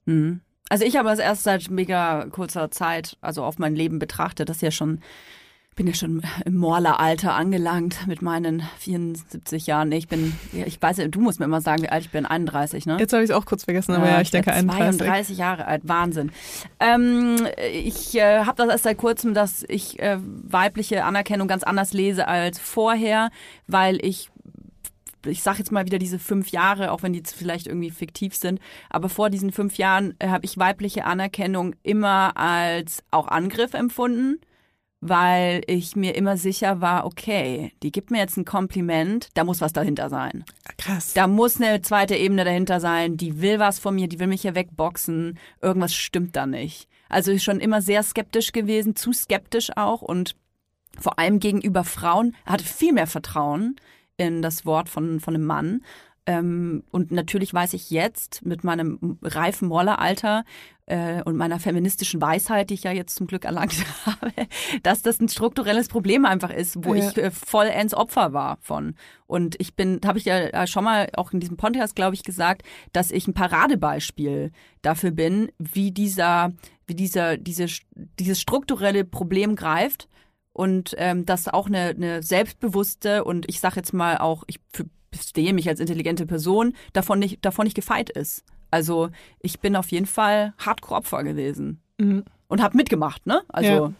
[0.05, 0.41] Mhm.
[0.69, 4.57] Also ich habe es erst seit mega kurzer Zeit, also auf mein Leben betrachtet, das
[4.57, 5.01] ist ja schon,
[5.79, 9.93] bin ja schon im Morler-Alter angelangt mit meinen 74 Jahren.
[9.93, 12.97] Ich bin, ich weiß du musst mir immer sagen, wie alt ich bin, 31, ne?
[12.99, 14.97] Jetzt habe ich es auch kurz vergessen, aber ja, ich denke werde 31.
[14.97, 16.33] 32 Jahre alt, Wahnsinn.
[16.81, 21.93] Ähm, ich äh, habe das erst seit kurzem, dass ich äh, weibliche Anerkennung ganz anders
[21.93, 23.29] lese als vorher,
[23.67, 24.29] weil ich
[25.25, 28.59] ich sage jetzt mal wieder diese fünf Jahre, auch wenn die vielleicht irgendwie fiktiv sind,
[28.89, 34.39] aber vor diesen fünf Jahren äh, habe ich weibliche Anerkennung immer als auch Angriff empfunden,
[35.01, 39.61] weil ich mir immer sicher war, okay, die gibt mir jetzt ein Kompliment, da muss
[39.61, 40.43] was dahinter sein.
[40.77, 41.13] Krass.
[41.13, 44.41] Da muss eine zweite Ebene dahinter sein, die will was von mir, die will mich
[44.41, 46.89] hier wegboxen, irgendwas stimmt da nicht.
[47.07, 50.35] Also ich schon immer sehr skeptisch gewesen, zu skeptisch auch und
[50.99, 53.77] vor allem gegenüber Frauen, hatte viel mehr Vertrauen
[54.17, 55.81] in das Wort von, von einem Mann.
[56.25, 60.43] Ähm, und natürlich weiß ich jetzt mit meinem reifen Rolleralter
[60.85, 63.73] äh, und meiner feministischen Weisheit, die ich ja jetzt zum Glück erlangt
[64.05, 64.31] habe,
[64.83, 67.09] dass das ein strukturelles Problem einfach ist, wo Ja.
[67.09, 68.95] ich äh, vollends Opfer war von.
[69.27, 72.23] Und ich bin, habe ich ja äh, schon mal auch in diesem Podcast, glaube ich,
[72.23, 74.51] gesagt, dass ich ein Paradebeispiel
[74.81, 76.51] dafür bin, wie dieser,
[76.85, 77.67] wie dieser, diese,
[78.19, 80.07] dieses strukturelle Problem greift
[80.53, 84.59] und ähm, dass auch eine, eine selbstbewusste und ich sage jetzt mal auch, ich
[85.11, 88.43] für, sehe mich als intelligente Person, davon nicht, davon nicht gefeit ist.
[88.71, 91.81] Also ich bin auf jeden Fall Hardcore-Opfer gewesen.
[91.97, 92.23] Mhm.
[92.47, 93.41] Und habe mitgemacht, ne?
[93.49, 93.93] Also Ja.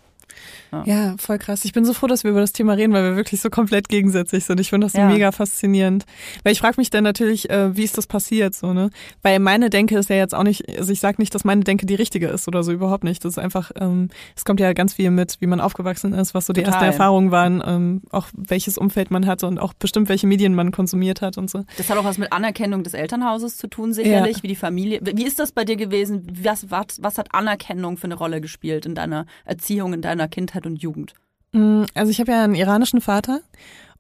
[0.86, 1.66] Ja, voll krass.
[1.66, 3.90] Ich bin so froh, dass wir über das Thema reden, weil wir wirklich so komplett
[3.90, 4.60] gegensätzlich sind.
[4.60, 5.08] Ich finde das Ja.
[5.08, 6.06] mega faszinierend.
[6.44, 8.92] Weil ich frage mich dann natürlich, äh, wie ist das passiert, so, ne?
[9.24, 11.86] Weil meine Denke ist ja jetzt auch nicht, also ich sage nicht, dass meine Denke
[11.88, 13.26] die richtige ist oder so, überhaupt nicht.
[13.26, 16.46] Das ist einfach, ähm, es kommt ja ganz viel mit, wie man aufgewachsen ist, was
[16.46, 16.74] so die Total.
[16.76, 20.72] ersten Erfahrungen waren, ähm, auch welches Umfeld man hatte und auch bestimmt welche Medien man
[20.72, 21.64] konsumiert hat und so.
[21.78, 24.44] Das hat auch was mit Anerkennung des Elternhauses zu tun, sicherlich, Ja.
[24.44, 25.00] wie die Familie.
[25.02, 26.28] Wie ist das bei dir gewesen?
[26.44, 30.66] Was, was, was hat Anerkennung für eine Rolle gespielt in deiner Erziehung, in deiner Kindheit
[30.66, 31.14] und Jugend?
[31.52, 33.42] Mm, Also ich habe ja einen iranischen Vater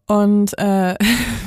[0.07, 0.95] und äh,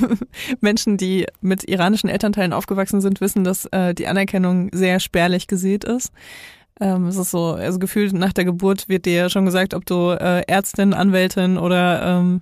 [0.61, 5.83] Menschen, die mit iranischen Elternteilen aufgewachsen sind, wissen, dass äh, die Anerkennung sehr spärlich gesät
[5.83, 6.11] ist.
[6.79, 10.11] Ähm, es ist so, also gefühlt nach der Geburt wird dir schon gesagt, ob du
[10.11, 12.41] äh, Ärztin, Anwältin oder ähm,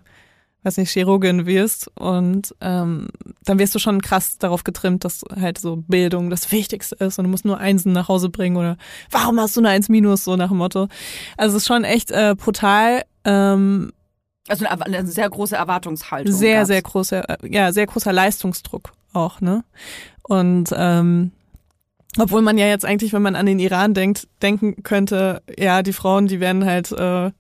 [0.63, 3.08] weiß nicht, Chirurgin wirst und ähm,
[3.45, 7.26] dann wirst du schon krass darauf getrimmt, dass halt so Bildung das Wichtigste ist und
[7.26, 8.78] du musst nur Einsen nach Hause bringen oder
[9.10, 10.88] warum hast du eine Eins minus, so nach dem Motto.
[11.38, 13.91] Also es ist schon echt äh, brutal, ähm,
[14.47, 16.34] Also eine, eine sehr große Erwartungshaltung.
[16.34, 16.67] sehr, gab's.
[16.67, 19.63] sehr großer, äh, ja, sehr großer Leistungsdruck auch, ne?
[20.24, 21.32] Und ähm,
[22.17, 25.93] obwohl man ja jetzt eigentlich, wenn man an den Iran denkt, denken könnte, ja, die
[25.93, 27.32] Frauen, die werden halt, äh,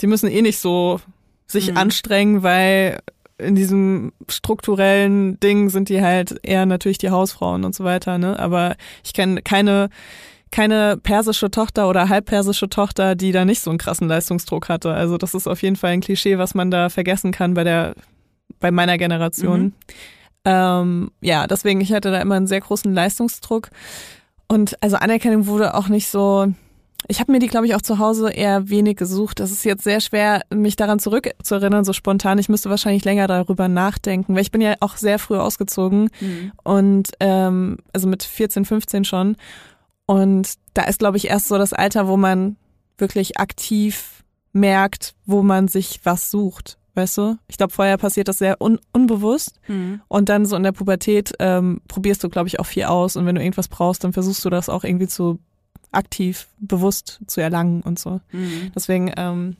[0.00, 1.00] die müssen eh nicht so
[1.46, 1.76] sich Mhm.
[1.76, 3.00] anstrengen, weil
[3.38, 8.38] in diesem strukturellen Ding sind die halt eher natürlich die Hausfrauen und so weiter, ne?
[8.38, 9.88] Aber ich kenne keine
[10.50, 14.92] keine persische Tochter oder halbpersische Tochter, die da nicht so einen krassen Leistungsdruck hatte.
[14.94, 17.94] Also das ist auf jeden Fall ein Klischee, was man da vergessen kann bei der
[18.60, 19.60] bei meiner Generation.
[19.60, 19.72] Mhm.
[20.44, 23.70] Ähm, ja, deswegen ich hatte da immer einen sehr großen Leistungsdruck
[24.46, 26.52] und also Anerkennung wurde auch nicht so.
[27.08, 29.40] Ich habe mir die, glaube ich, auch zu Hause eher wenig gesucht.
[29.40, 32.38] Das ist jetzt sehr schwer, mich daran zurückzuerinnern, so spontan.
[32.38, 36.52] Ich müsste wahrscheinlich länger darüber nachdenken, weil ich bin ja auch sehr früh ausgezogen Mhm.
[36.62, 39.36] und ähm, also mit 14, 15 schon.
[40.06, 42.56] Und da ist, glaube ich, erst so das Alter, wo man
[42.98, 46.78] wirklich aktiv merkt, wo man sich was sucht.
[46.96, 47.36] Weißt du?
[47.48, 49.58] Ich glaube, vorher passiert das sehr un unbewusst.
[49.66, 50.00] Mhm.
[50.06, 53.16] Und dann so in der Pubertät ähm, probierst du, glaube ich, auch viel aus.
[53.16, 55.40] Und wenn du irgendwas brauchst, dann versuchst du das auch irgendwie zu
[55.94, 58.20] aktiv, bewusst zu erlangen und so.
[58.32, 58.72] Mhm.
[58.74, 59.56] Deswegen ähm,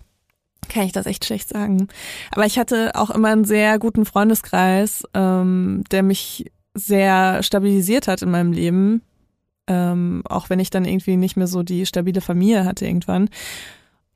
[0.68, 1.88] kann ich das echt schlecht sagen.
[2.30, 8.22] Aber ich hatte auch immer einen sehr guten Freundeskreis, ähm, der mich sehr stabilisiert hat
[8.22, 9.02] in meinem Leben.
[9.66, 13.30] Ähm, auch wenn ich dann irgendwie nicht mehr so die stabile Familie hatte irgendwann.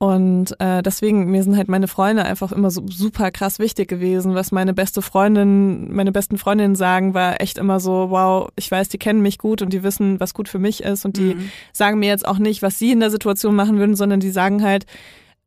[0.01, 4.37] Und äh, deswegen, mir sind halt meine Freunde einfach immer so super krass wichtig gewesen.
[4.37, 8.89] Was meine beste Freundin, meine besten Freundinnen sagen, war echt immer so, wow, ich weiß,
[8.91, 11.05] die kennen mich gut und die wissen, was gut für mich ist.
[11.05, 11.51] Und die Mhm.
[11.73, 14.63] sagen mir jetzt auch nicht, was sie in der Situation machen würden, sondern die sagen
[14.63, 14.87] halt,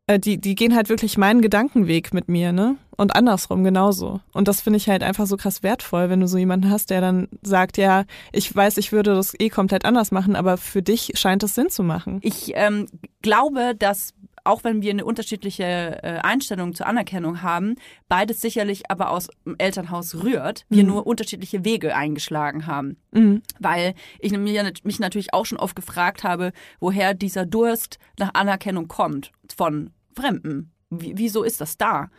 [0.08, 2.76] äh, die, die gehen halt wirklich meinen Gedankenweg mit mir, ne?
[2.98, 4.20] Und andersrum genauso.
[4.34, 7.00] Und das finde ich halt einfach so krass wertvoll, wenn du so jemanden hast, der
[7.02, 11.14] dann sagt, ja, ich weiß, ich würde das eh komplett anders machen, aber für dich
[11.16, 12.20] scheint es Sinn zu machen.
[12.22, 12.86] Ich ähm,
[13.22, 17.76] glaube, dass auch wenn wir eine unterschiedliche äh, Einstellung zur Anerkennung haben,
[18.08, 20.90] beides sicherlich aber aus dem Elternhaus rührt, wir Mhm.
[20.90, 22.98] nur unterschiedliche Wege eingeschlagen haben.
[23.12, 23.42] Mhm.
[23.60, 28.88] Weil ich mir- mich natürlich auch schon oft gefragt habe, woher dieser Durst nach Anerkennung
[28.88, 30.72] kommt von Fremden.
[30.90, 32.10] Wie, wieso ist das da?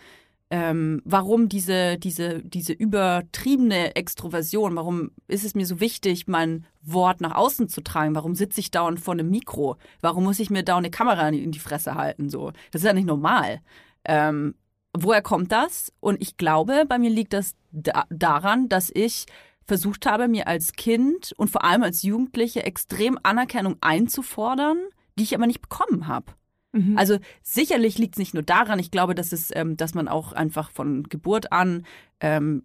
[0.54, 4.76] Ähm, warum diese, diese, diese übertriebene Extroversion?
[4.76, 8.14] Warum ist es mir so wichtig, mein Wort nach außen zu tragen?
[8.14, 9.78] Warum sitze ich dauernd vor einem Mikro?
[10.02, 12.28] Warum muss ich mir dauernd eine Kamera in die Fresse halten?
[12.28, 13.62] So, das ist ja nicht normal.
[14.04, 14.54] Ähm,
[14.92, 15.90] woher kommt das?
[16.00, 19.24] Und ich glaube, bei mir liegt das da daran, dass ich
[19.64, 24.76] versucht habe, mir als Kind und vor allem als Jugendliche extrem Anerkennung einzufordern,
[25.18, 26.34] die ich aber nicht bekommen habe.
[26.72, 26.96] Mhm.
[26.98, 30.32] Also sicherlich liegt es nicht nur daran, ich glaube, dass es, ähm, dass man auch
[30.32, 31.84] einfach von Geburt an
[32.20, 32.64] ähm,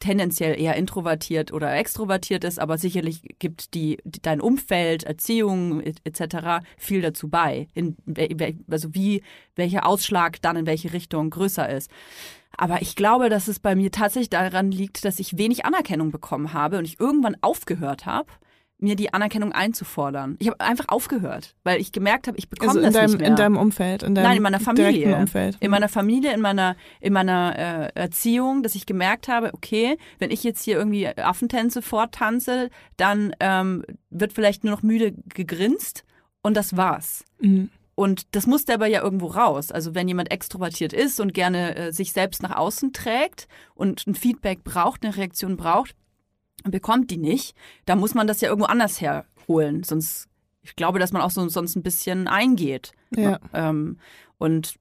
[0.00, 6.64] tendenziell eher introvertiert oder extrovertiert ist, aber sicherlich gibt die, dein Umfeld, Erziehung et- etc.
[6.76, 7.96] viel dazu bei, in,
[8.68, 9.22] also wie
[9.54, 11.90] welcher Ausschlag dann in welche Richtung größer ist.
[12.56, 16.52] Aber ich glaube, dass es bei mir tatsächlich daran liegt, dass ich wenig Anerkennung bekommen
[16.52, 18.28] habe und ich irgendwann aufgehört habe,
[18.78, 20.36] mir die Anerkennung einzufordern.
[20.38, 23.20] Ich habe einfach aufgehört, weil ich gemerkt habe, ich bekomme also in das deinem, nicht
[23.20, 23.28] mehr.
[23.28, 25.16] in deinem Umfeld, in deinem Nein, in meiner Familie.
[25.16, 25.56] Umfeld.
[25.60, 30.30] In meiner Familie, in meiner, in meiner äh, Erziehung, dass ich gemerkt habe, okay, wenn
[30.30, 36.04] ich jetzt hier irgendwie Affentänze vortanze, dann ähm, wird vielleicht nur noch müde gegrinst
[36.42, 37.24] und das war's.
[37.40, 37.70] Mhm.
[37.94, 39.72] Und das musste aber ja irgendwo raus.
[39.72, 44.14] Also wenn jemand extrovertiert ist und gerne äh, sich selbst nach außen trägt und ein
[44.14, 45.96] Feedback braucht, eine Reaktion braucht,
[46.64, 49.82] und bekommt die nicht, dann muss man das ja irgendwo anders herholen.
[49.82, 50.28] Sonst,
[50.62, 52.92] ich glaube, dass man auch so, sonst ein bisschen eingeht.
[53.14, 53.38] Ja.
[53.52, 53.98] Ähm,
[54.38, 54.76] und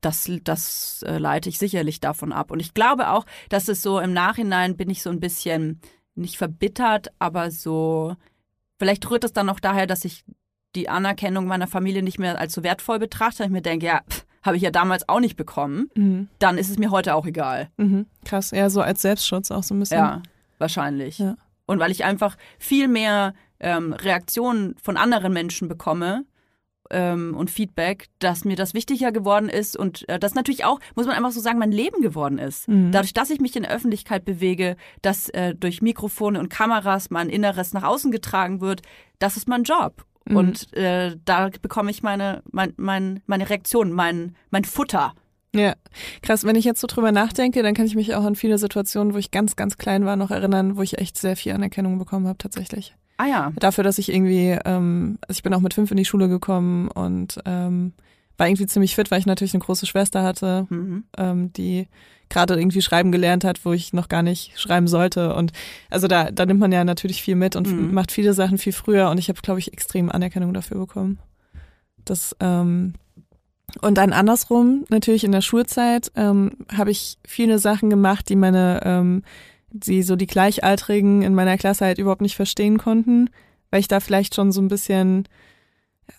[0.00, 2.50] das, das äh, leite ich sicherlich davon ab.
[2.50, 5.80] Und ich glaube auch, dass es so im Nachhinein bin ich so ein bisschen
[6.14, 8.16] nicht verbittert, aber so,
[8.78, 10.24] vielleicht rührt es dann auch daher, dass ich
[10.74, 13.44] die Anerkennung meiner Familie nicht mehr als so wertvoll betrachte.
[13.44, 14.02] Ich mir denke, ja,
[14.42, 15.88] habe ich ja damals auch nicht bekommen.
[15.94, 16.28] Mhm.
[16.38, 17.70] Dann ist es mir heute auch egal.
[17.76, 18.06] Mhm.
[18.24, 19.98] Krass, ja, so als Selbstschutz auch so ein bisschen.
[19.98, 20.22] Ja,
[20.62, 21.18] wahrscheinlich.
[21.18, 21.36] Ja.
[21.66, 26.24] Und weil ich einfach viel mehr ähm, Reaktionen von anderen Menschen bekomme
[26.90, 31.06] ähm, und Feedback, dass mir das wichtiger geworden ist und äh, das natürlich auch, muss
[31.06, 32.68] man einfach so sagen, mein Leben geworden ist.
[32.68, 32.92] Mhm.
[32.92, 37.28] Dadurch, dass ich mich in der Öffentlichkeit bewege, dass äh, durch Mikrofone und Kameras mein
[37.28, 38.82] Inneres nach außen getragen wird,
[39.18, 40.04] das ist mein Job.
[40.24, 40.36] Mhm.
[40.36, 45.14] Und äh, da bekomme ich meine, mein, mein, meine Reaktion, mein, mein Futter.
[45.54, 45.74] Ja,
[46.22, 46.44] krass.
[46.44, 49.18] Wenn ich jetzt so drüber nachdenke, dann kann ich mich auch an viele Situationen, wo
[49.18, 52.38] ich ganz, ganz klein war, noch erinnern, wo ich echt sehr viel Anerkennung bekommen habe,
[52.38, 52.94] tatsächlich.
[53.18, 53.52] Ah ja.
[53.56, 56.88] Dafür, dass ich irgendwie, ähm, also ich bin auch mit fünf in die Schule gekommen
[56.88, 57.92] und ähm,
[58.38, 61.04] war irgendwie ziemlich fit, weil ich natürlich eine große Schwester hatte, Mhm.
[61.18, 61.86] ähm, die
[62.30, 65.34] gerade irgendwie schreiben gelernt hat, wo ich noch gar nicht schreiben sollte.
[65.34, 65.52] Und
[65.90, 67.92] also da, da nimmt man ja natürlich viel mit und Mhm.
[67.92, 71.18] macht viele Sachen viel früher und ich habe, glaube ich, extrem Anerkennung dafür bekommen.
[72.06, 72.94] Das, ähm,
[73.80, 78.80] und dann andersrum, natürlich in der Schulzeit, ähm, habe ich viele Sachen gemacht, die meine,
[78.84, 79.22] ähm,
[79.70, 83.30] die so die Gleichaltrigen in meiner Klasse halt überhaupt nicht verstehen konnten,
[83.70, 85.26] weil ich da vielleicht schon so ein bisschen,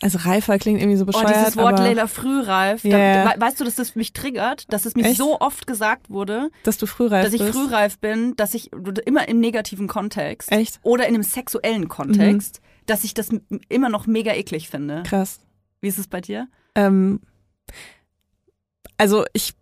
[0.02, 1.30] also reifer klingt irgendwie so Oh, bescheuert.
[1.36, 2.84] dieses Wort aber Leila Frühreif.
[2.84, 3.26] Ja.
[3.26, 5.18] Da, we- weißt du, dass das mich triggert, dass es mir Echt?
[5.18, 7.54] so oft gesagt wurde, dass du frühreif dass ich bist.
[7.54, 8.72] frühreif bin, dass ich
[9.06, 10.80] immer im negativen Kontext Echt?
[10.82, 13.30] oder in einem sexuellen Kontext, dass ich das
[13.70, 15.04] immer noch mega eklig finde.
[15.06, 15.42] Krass.
[15.82, 16.48] Wie ist es bei dir?
[16.76, 17.20] Ähm,
[18.98, 19.54] also ich,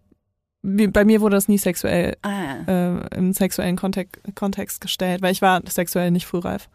[0.61, 2.55] bei mir wurde das nie sexuell Ah.
[2.67, 6.69] äh, im sexuellen Kontext, Kontext gestellt, weil ich war sexuell nicht frühreif.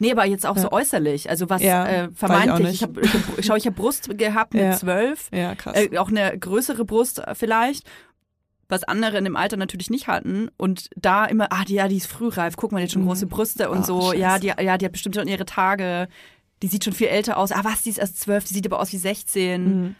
[0.00, 0.62] Nee, aber jetzt auch Ja.
[0.62, 1.30] so äußerlich.
[1.30, 2.66] Also was Ja, äh, ich vermeintlich.
[2.66, 2.74] nicht.
[2.76, 5.76] Ich habe, ich hab, schau, ich habe Brust gehabt mit zwölf, Ja, krass.
[5.76, 7.88] äh, auch eine größere Brust äh, vielleicht.
[8.68, 10.48] Was andere in dem Alter natürlich nicht hatten.
[10.56, 13.06] Und da immer, ah, die, ja, die ist frühreif, guck mal, die hat schon Mhm.
[13.06, 14.02] große Brüste und Oh, so.
[14.10, 14.16] scheiße.
[14.18, 16.08] Ja die, ja, die hat bestimmt schon ihre Tage.
[16.62, 17.52] Die sieht schon viel älter aus.
[17.52, 19.64] Ah, was, die ist erst zwölf, die sieht aber aus wie 16.
[19.82, 19.94] Mhm.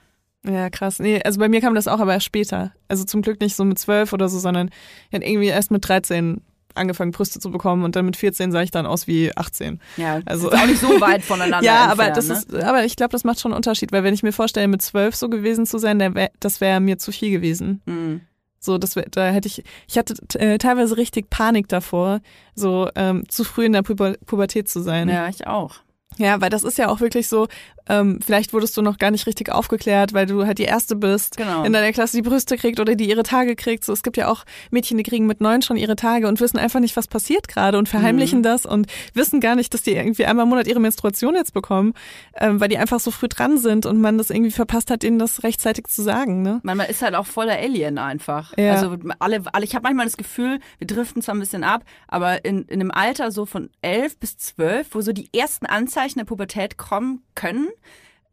[0.48, 0.98] Ja, krass.
[0.98, 2.72] Nee, also bei mir kam das auch aber erst später.
[2.88, 4.70] Also zum Glück nicht so mit zwölf oder so, sondern
[5.11, 6.40] ich hatte irgendwie erst mit 13
[6.74, 9.80] angefangen, Brüste zu bekommen und dann mit 14 sah ich dann aus wie 18.
[9.96, 12.35] Ja, Also- auch nicht so weit voneinander ja, entfernt, aber das ne?
[12.35, 14.82] ist, aber ich glaube, das macht schon einen Unterschied, weil wenn ich mir vorstelle, mit
[14.82, 17.80] zwölf so gewesen zu sein, wär, das wäre mir zu viel gewesen.
[17.87, 18.20] Mhm.
[18.61, 22.20] So, das wär, da hätte ich, ich hatte äh, teilweise richtig Panik davor,
[22.54, 25.09] so ähm, zu früh in der Puber Pubertät zu sein.
[25.09, 25.76] Ja, ich auch.
[26.18, 27.46] Ja, weil das ist ja auch wirklich so,
[27.88, 31.37] ähm, vielleicht wurdest du noch gar nicht richtig aufgeklärt, weil du halt die Erste bist,
[31.37, 31.62] Genau.
[31.64, 33.85] in deiner Klasse die Brüste kriegt oder die ihre Tage kriegt.
[33.85, 36.59] So, es gibt ja auch Mädchen, die kriegen mit neun schon ihre Tage und wissen
[36.59, 40.24] einfach nicht, was passiert gerade und verheimlichen das und wissen gar nicht, dass die irgendwie
[40.26, 41.94] einmal im Monat ihre Menstruation jetzt bekommen,
[42.37, 45.18] ähm, weil die einfach so früh dran sind und man das irgendwie verpasst hat, ihnen
[45.18, 46.42] das rechtzeitig zu sagen.
[46.42, 46.61] Ne?
[46.62, 48.52] Man man ist halt auch voller Alien einfach.
[48.59, 48.72] Ja.
[48.72, 52.44] Also alle, alle ich habe manchmal das Gefühl, wir driften zwar ein bisschen ab, aber
[52.44, 56.25] in, in einem Alter so von elf bis zwölf, wo so die ersten Anzeichen der
[56.25, 57.69] Pubertät kommen können,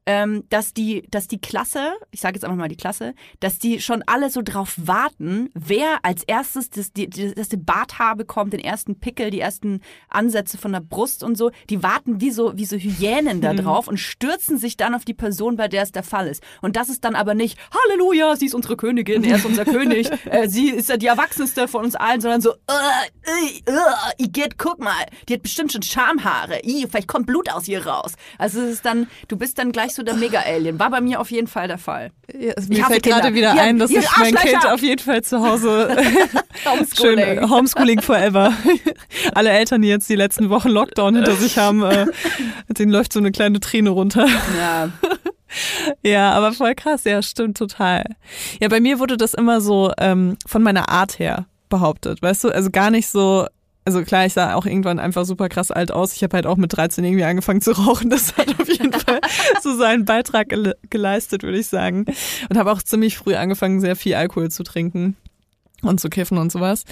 [0.05, 3.79] ähm, dass die, dass die Klasse, ich sage jetzt einfach mal die Klasse, dass die
[3.79, 8.59] schon alle so drauf warten, wer als erstes das, die, das den Barthaar bekommt, den
[8.59, 11.51] ersten Pickel, die ersten Ansätze von der Brust und so.
[11.69, 15.13] Die warten wie so, wie so Hyänen da drauf und stürzen sich dann auf die
[15.13, 16.43] Person, bei der es der Fall ist.
[16.61, 20.09] Und das ist dann aber nicht, Halleluja, sie ist unsere Königin, er ist unser König,
[20.25, 24.57] äh, sie ist ja die Erwachsenste von uns allen, sondern so, äh, äh, äh, Igitt,
[24.57, 28.13] guck mal, die hat bestimmt schon Schamhaare, Ih, vielleicht kommt Blut aus ihr raus.
[28.37, 30.79] Also es ist dann, du bist dann gleich so der Mega-Alien.
[30.79, 32.11] War bei mir auf jeden Fall der Fall.
[32.37, 34.35] Ja, Ich mir fällt gerade wieder ein, dass ich mein!
[34.35, 35.95] Kind auf jeden Fall zu Hause
[36.65, 36.93] Homeschooling.
[36.95, 38.53] Schön, äh, Homeschooling forever.
[39.33, 42.05] Alle Eltern, die jetzt die letzten Wochen Lockdown hinter sich haben, äh,
[42.69, 44.27] denen läuft so eine kleine Träne runter.
[44.57, 44.89] Ja.
[46.01, 48.03] Ja, aber voll krass, ja, stimmt total.
[48.59, 52.49] Ja, bei mir wurde das immer so ähm, von meiner Art her behauptet, weißt du?
[52.49, 53.45] Also gar nicht so,
[53.85, 56.13] also klar, ich sah auch irgendwann einfach super krass alt aus.
[56.13, 58.09] Ich habe halt auch mit 13 irgendwie angefangen zu rauchen.
[58.09, 59.19] Das hat auf jeden Fall
[59.61, 62.05] so seinen Beitrag gele geleistet, würde ich sagen.
[62.49, 65.17] Und habe auch ziemlich früh angefangen, sehr viel Alkohol zu trinken
[65.87, 66.83] und zu kiffen und sowas.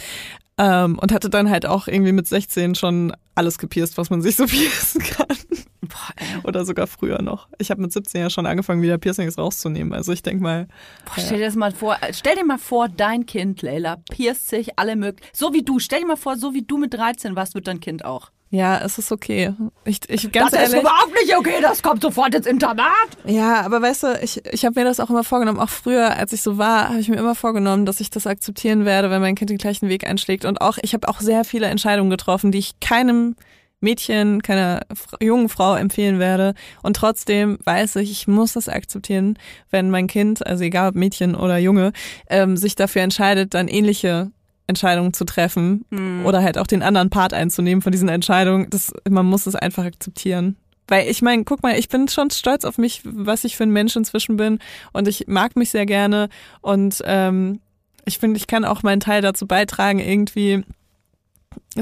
[0.57, 4.35] Ähm, und hatte dann halt auch irgendwie mit 16 schon alles gepierst, was man sich
[4.35, 5.37] so piercen kann.
[5.81, 6.43] Boah.
[6.43, 7.47] Oder sogar früher noch.
[7.57, 9.93] Ich habe mit 17 ja schon angefangen, wieder Piercings rauszunehmen.
[9.93, 10.67] Also ich denke mal,
[11.05, 14.77] Boah, stell dir das mal vor, stell dir mal vor, dein Kind, Leila, pierst sich
[14.77, 15.29] alle möglichen.
[15.33, 17.79] So wie du, stell dir mal vor, so wie du mit 13 warst, wird dein
[17.79, 18.31] Kind auch.
[18.53, 19.53] Ja, es ist okay.
[19.85, 20.81] Ich, ich ganz das ist ehrlich.
[20.81, 22.85] überhaupt nicht okay, das kommt sofort ins Internat.
[23.23, 25.57] Ja, aber weißt du, ich, ich habe mir das auch immer vorgenommen.
[25.57, 28.83] Auch früher, als ich so war, habe ich mir immer vorgenommen, dass ich das akzeptieren
[28.83, 30.43] werde, wenn mein Kind den gleichen Weg einschlägt.
[30.43, 33.37] Und auch, ich habe auch sehr viele Entscheidungen getroffen, die ich keinem
[33.79, 34.81] Mädchen, keiner
[35.21, 36.53] jungen Frau empfehlen werde.
[36.83, 39.39] Und trotzdem weiß ich, ich muss das akzeptieren,
[39.69, 41.93] wenn mein Kind, also egal ob Mädchen oder Junge,
[42.29, 44.31] ähm, sich dafür entscheidet, dann ähnliche
[44.71, 46.25] Entscheidungen zu treffen mhm.
[46.25, 48.67] oder halt auch den anderen Part einzunehmen von diesen Entscheidungen.
[48.69, 50.57] Das, man muss es einfach akzeptieren.
[50.87, 53.71] Weil ich meine, guck mal, ich bin schon stolz auf mich, was ich für ein
[53.71, 54.59] Mensch inzwischen bin
[54.91, 56.29] und ich mag mich sehr gerne
[56.61, 57.61] und ähm,
[58.05, 60.63] ich finde, ich kann auch meinen Teil dazu beitragen, irgendwie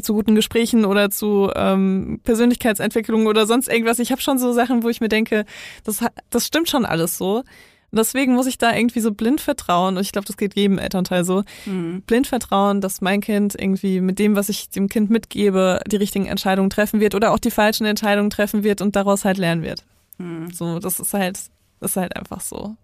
[0.01, 3.99] zu guten Gesprächen oder zu ähm, Persönlichkeitsentwicklung oder sonst irgendwas.
[3.99, 5.45] Ich habe schon so Sachen, wo ich mir denke,
[5.83, 7.43] das, das stimmt schon alles so.
[7.91, 9.97] Deswegen muss ich da irgendwie so blind vertrauen.
[9.97, 11.43] Und ich glaube, das geht jedem Elternteil so.
[11.65, 12.03] Mhm.
[12.03, 16.27] Blind vertrauen, dass mein Kind irgendwie mit dem, was ich dem Kind mitgebe, die richtigen
[16.27, 19.83] Entscheidungen treffen wird oder auch die falschen Entscheidungen treffen wird und daraus halt lernen wird.
[20.17, 20.51] Mhm.
[20.51, 21.39] So, das ist halt,
[21.79, 22.75] das ist halt einfach so.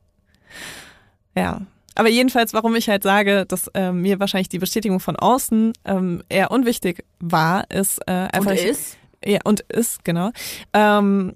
[1.36, 1.62] Ja.
[1.96, 6.24] Aber jedenfalls, warum ich halt sage, dass äh, mir wahrscheinlich die Bestätigung von außen ähm,
[6.28, 8.52] eher unwichtig war, ist äh, einfach.
[8.52, 8.98] Und ist?
[9.24, 10.32] Ja, und ist, genau.
[10.74, 11.34] Ähm,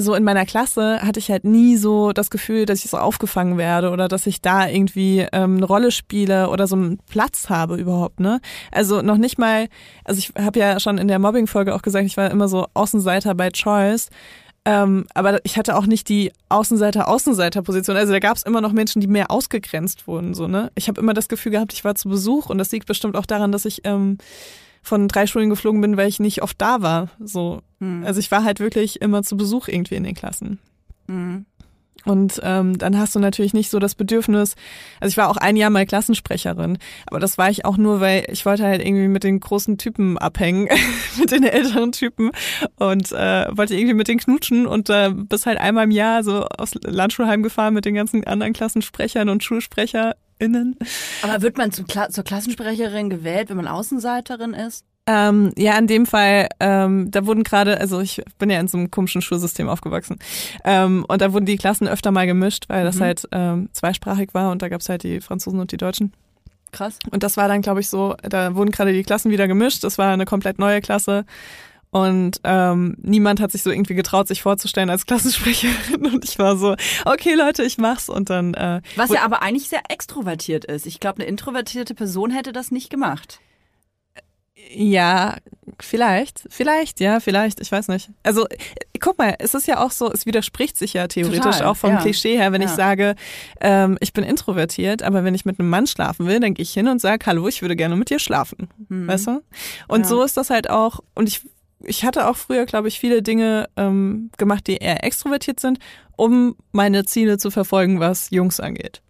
[0.00, 3.58] so in meiner Klasse hatte ich halt nie so das Gefühl, dass ich so aufgefangen
[3.58, 7.76] werde oder dass ich da irgendwie ähm, eine Rolle spiele oder so einen Platz habe
[7.76, 8.40] überhaupt, ne?
[8.70, 9.68] Also noch nicht mal,
[10.04, 13.34] also ich habe ja schon in der Mobbing-Folge auch gesagt, ich war immer so Außenseiter
[13.34, 14.08] bei Choice.
[14.64, 17.96] Ähm, aber ich hatte auch nicht die Außenseiter-Außenseiter-Position.
[17.96, 20.34] Also da gab es immer noch Menschen, die mehr ausgegrenzt wurden.
[20.34, 20.70] So, ne?
[20.76, 23.26] Ich habe immer das Gefühl gehabt, ich war zu Besuch und das liegt bestimmt auch
[23.26, 24.18] daran, dass ich ähm,
[24.82, 27.08] von drei Schulen geflogen bin, weil ich nicht oft da war.
[27.20, 27.62] So.
[27.78, 28.04] Mhm.
[28.04, 30.58] Also ich war halt wirklich immer zu Besuch irgendwie in den Klassen.
[31.06, 31.46] Mhm.
[32.04, 34.56] Und ähm, dann hast du natürlich nicht so das Bedürfnis,
[35.00, 38.24] also ich war auch ein Jahr mal Klassensprecherin, aber das war ich auch nur, weil
[38.28, 40.68] ich wollte halt irgendwie mit den großen Typen abhängen,
[41.18, 42.32] mit den älteren Typen
[42.76, 46.44] und äh, wollte irgendwie mit denen knutschen und äh, bis halt einmal im Jahr so
[46.46, 49.44] aus Landschulheim gefahren mit den ganzen anderen Klassensprechern und
[50.42, 50.76] SchulsprecherInnen.
[51.22, 54.84] Aber wird man Kla zur Klassensprecherin gewählt, wenn man Außenseiterin ist?
[55.06, 58.78] Ähm, ja, in dem Fall, ähm, da wurden gerade, also ich bin ja in so
[58.78, 60.18] einem komischen Schulsystem aufgewachsen.
[60.64, 63.00] Ähm, und da wurden die Klassen öfter mal gemischt, weil das mhm.
[63.00, 66.12] halt ähm, zweisprachig war und da gab's halt die Franzosen und die Deutschen.
[66.70, 67.00] Krass.
[67.10, 69.84] Und das war dann, glaube ich, so, da wurden gerade die Klassen wieder gemischt.
[69.84, 71.26] Das war eine komplett neue Klasse.
[71.94, 76.06] Und ähm, niemand hat sich so irgendwie getraut, sich vorzustellen als Klassensprecherin.
[76.14, 76.74] Und ich war so,
[77.04, 78.08] okay Leute, ich mach's.
[78.08, 78.54] Und dann.
[78.54, 80.86] Äh, Was ja aber eigentlich sehr extrovertiert ist.
[80.86, 83.40] Ich glaube, eine introvertierte Person hätte das nicht gemacht.
[84.70, 85.36] Ja,
[85.80, 88.08] vielleicht, vielleicht, ja, vielleicht, ich weiß nicht.
[88.22, 88.46] Also,
[89.00, 91.90] guck mal, es ist ja auch so, es widerspricht sich ja theoretisch Total, auch vom
[91.90, 92.00] ja.
[92.00, 92.68] Klischee her, wenn ja.
[92.68, 93.16] ich sage,
[93.60, 96.72] ähm, ich bin introvertiert, aber wenn ich mit einem Mann schlafen will, dann gehe ich
[96.72, 98.68] hin und sage, hallo, ich würde gerne mit dir schlafen.
[98.88, 99.08] Mhm.
[99.08, 99.42] Weißt du?
[99.88, 100.06] Und ja.
[100.06, 101.42] so ist das halt auch, und ich,
[101.84, 105.78] ich hatte auch früher, glaube ich, viele Dinge ähm, gemacht, die eher extrovertiert sind,
[106.16, 109.02] um meine Ziele zu verfolgen, was Jungs angeht.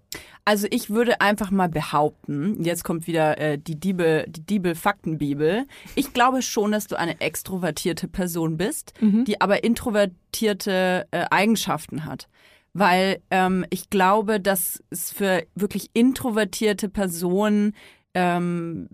[0.44, 5.66] Also ich würde einfach mal behaupten, jetzt kommt wieder äh, die Diebe, die Diebe-Faktenbibel.
[5.94, 9.24] Ich glaube schon, dass du eine extrovertierte Person bist, mhm.
[9.24, 12.28] die aber introvertierte äh, Eigenschaften hat.
[12.72, 17.76] Weil ähm, ich glaube, dass es für wirklich introvertierte Personen
[18.14, 18.88] ähm,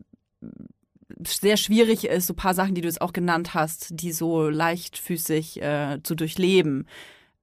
[1.27, 5.63] sehr schwierig ist, so paar Sachen, die du jetzt auch genannt hast, die so leichtfüßig
[5.63, 6.87] äh, zu durchleben.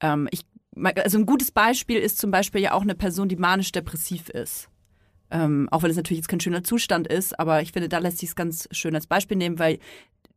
[0.01, 0.45] Ähm, ich
[0.95, 4.69] also ein gutes Beispiel ist zum Beispiel ja auch eine Person, die manisch-depressiv ist.
[5.31, 8.19] Ähm, auch wenn es natürlich jetzt kein schöner Zustand ist, aber ich finde, da lässt
[8.19, 9.79] sich es ganz schön als Beispiel nehmen, weil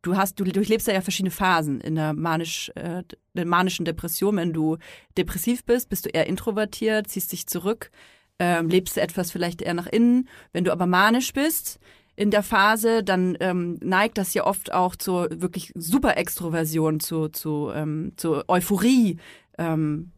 [0.01, 3.03] du hast, du durchlebst ja, ja verschiedene Phasen in der, manisch, äh,
[3.33, 4.37] der manischen Depression.
[4.37, 4.77] Wenn du
[5.17, 7.91] depressiv bist, bist du eher introvertiert, ziehst dich zurück,
[8.39, 10.27] ähm, lebst du etwas vielleicht eher nach innen.
[10.53, 11.79] Wenn du aber manisch bist,
[12.19, 17.29] in der Phase, dann ähm, neigt das ja oft auch zur wirklich super Extroversion, zu,
[17.29, 19.15] zu, ähm, zur Euphorie.
[19.57, 20.11] Ähm,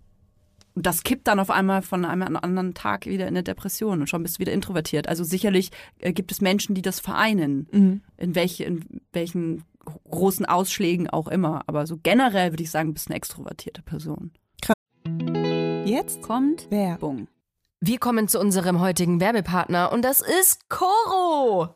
[0.73, 4.07] und das kippt dann auf einmal von einem anderen Tag wieder in eine Depression und
[4.07, 5.07] schon bist du wieder introvertiert.
[5.07, 8.01] Also sicherlich äh, gibt es Menschen, die das vereinen, mhm.
[8.17, 8.83] in, welche, in
[9.13, 9.63] welchen
[10.09, 11.61] großen Ausschlägen auch immer.
[11.67, 14.31] Aber so generell würde ich sagen, du bist eine extrovertierte Person.
[15.85, 17.27] Jetzt kommt Werbung.
[17.79, 21.75] Wir kommen zu unserem heutigen Werbepartner und das ist Coro.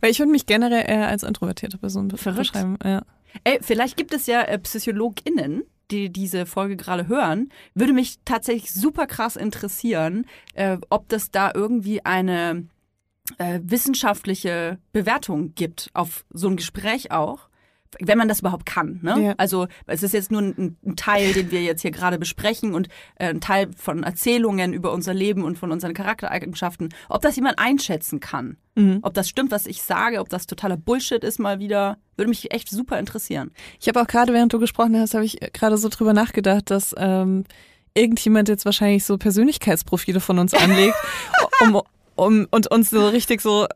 [0.00, 2.52] Weil ich würde mich generell eher als introvertierte Person Verrückt.
[2.52, 2.78] beschreiben.
[2.84, 3.02] Ja.
[3.44, 7.50] Ey, vielleicht gibt es ja äh, PsychologInnen, die diese Folge gerade hören.
[7.74, 12.66] Würde mich tatsächlich super krass interessieren, äh, ob das da irgendwie eine
[13.38, 17.48] äh, wissenschaftliche Bewertung gibt auf so ein Gespräch auch.
[18.00, 19.00] Wenn man das überhaupt kann.
[19.02, 19.20] Ne?
[19.28, 19.34] Ja.
[19.38, 22.88] Also es ist jetzt nur ein, ein Teil, den wir jetzt hier gerade besprechen und
[23.16, 26.90] äh, ein Teil von Erzählungen über unser Leben und von unseren Charaktereigenschaften.
[27.08, 29.00] Ob das jemand einschätzen kann, Mhm.
[29.02, 32.52] ob das stimmt, was ich sage, ob das totaler Bullshit ist mal wieder, würde mich
[32.52, 33.50] echt super interessieren.
[33.80, 36.94] Ich habe auch gerade, während du gesprochen hast, habe ich gerade so drüber nachgedacht, dass
[36.96, 37.42] ähm,
[37.94, 40.94] irgendjemand jetzt wahrscheinlich so Persönlichkeitsprofile von uns anlegt,
[41.64, 41.80] um,
[42.14, 43.66] um und uns so richtig so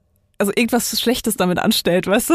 [0.42, 2.34] also irgendwas Schlechtes damit anstellt, weißt du,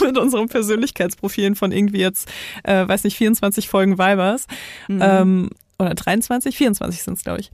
[0.04, 2.28] mit unseren Persönlichkeitsprofilen von irgendwie jetzt,
[2.62, 4.46] äh, weiß nicht, 24 Folgen Vibers
[4.88, 5.50] ähm,
[5.80, 7.50] oder 23, 24 sind es, glaube ich.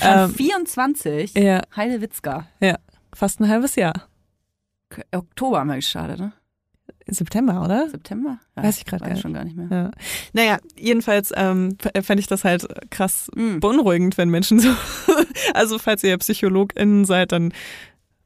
[0.00, 1.34] Ähm, 24?
[1.34, 2.46] ja, Heidewitzka.
[2.60, 2.76] ja,
[3.12, 4.06] fast ein halbes Jahr.
[5.12, 6.32] Oktober haben wir gestartet, ne?
[7.10, 7.88] September, oder?
[7.88, 8.38] September?
[8.56, 9.20] Ja, Weiß ich nicht.
[9.22, 9.68] schon gar nicht mehr.
[9.70, 9.90] Ja.
[10.34, 13.60] Naja, jedenfalls ähm, fände ich das halt krass Mhm.
[13.60, 14.68] beunruhigend, wenn Menschen so.
[15.54, 17.52] also, falls ihr PsychologInnen seid, dann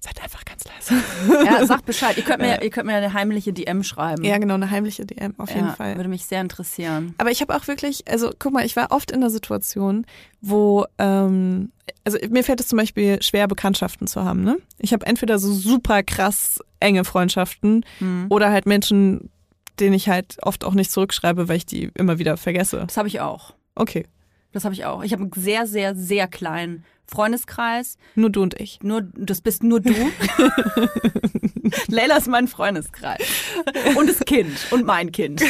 [0.04, 1.02] seid einfach ganz leise.
[1.44, 2.16] Ja, sag Bescheid.
[2.16, 4.24] Ihr könnt mir, ihr könnt mir eine heimliche DM schreiben.
[4.24, 5.96] Ja, genau, eine heimliche DM, auf jeden Ja, Fall.
[5.96, 7.14] Würde mich sehr interessieren.
[7.18, 10.04] Aber ich habe auch wirklich, also guck mal, ich war oft in der Situation,
[10.40, 11.70] wo, ähm,
[12.04, 14.42] also mir fällt es zum Beispiel schwer, Bekanntschaften zu haben.
[14.42, 14.58] Ne?
[14.78, 18.26] Ich habe entweder so super krass enge Freundschaften Hm.
[18.28, 19.30] oder halt Menschen,
[19.78, 22.82] denen ich halt oft auch nicht zurückschreibe, weil ich die immer wieder vergesse.
[22.86, 23.54] Das habe ich auch.
[23.76, 24.04] Okay.
[24.52, 25.02] Das habe ich auch.
[25.04, 27.96] Ich habe einen sehr, sehr, sehr kleinen Freundeskreis.
[28.14, 28.78] Nur du und ich.
[28.82, 29.92] Nur, das bist nur du.
[31.88, 33.20] Leila ist mein Freundeskreis.
[33.96, 34.50] Und das Kind.
[34.70, 35.42] Und mein Kind.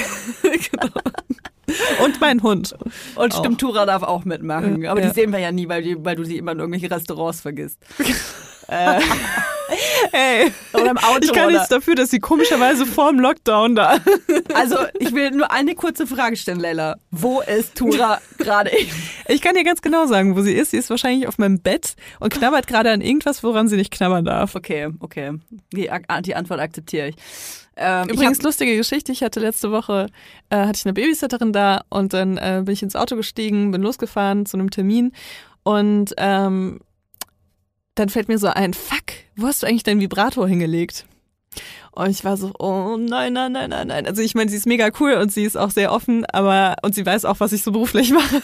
[2.05, 2.75] Und mein Hund.
[3.15, 3.39] Und Auch.
[3.39, 4.85] stimmt, Tura darf auch mitmachen.
[4.87, 5.09] Aber Ja.
[5.09, 7.79] die sehen wir ja nie, weil, die, weil du sie immer in irgendwelche Restaurants vergisst.
[10.13, 11.21] Hey, Oder im Auto.
[11.23, 13.99] ich kann oder, nichts dafür, dass sie komischerweise vor dem Lockdown da.
[14.55, 16.97] Also, ich will nur eine kurze Frage stellen, Leila.
[17.11, 18.71] Wo ist Tura gerade?
[19.29, 20.73] Ich kann dir ganz genau sagen, wo sie ist.
[20.73, 24.25] Sie ist wahrscheinlich auf meinem Bett und knabbert gerade an irgendwas, woran sie nicht knabbern
[24.25, 24.55] darf.
[24.55, 25.33] Okay, okay.
[25.73, 25.91] Die,
[26.21, 27.17] die Antwort akzeptiere ich.
[27.77, 29.13] Ähm, Übrigens, ich lustige Geschichte.
[29.13, 30.09] Ich hatte letzte Woche,
[30.51, 33.83] äh, hatte ich eine Babysitterin da und dann äh, bin ich ins Auto gestiegen, bin
[33.83, 35.13] losgefahren zu einem Termin
[35.63, 36.81] und ähm,
[37.95, 41.07] dann fällt mir so ein, fuck, wo hast du eigentlich deinen Vibrator hingelegt?
[41.93, 44.07] Und ich war so, oh nein, nein, nein, nein, nein.
[44.07, 46.95] Also ich meine, sie ist mega cool und sie ist auch sehr offen, aber und
[46.95, 48.43] sie weiß auch, was ich so beruflich mache.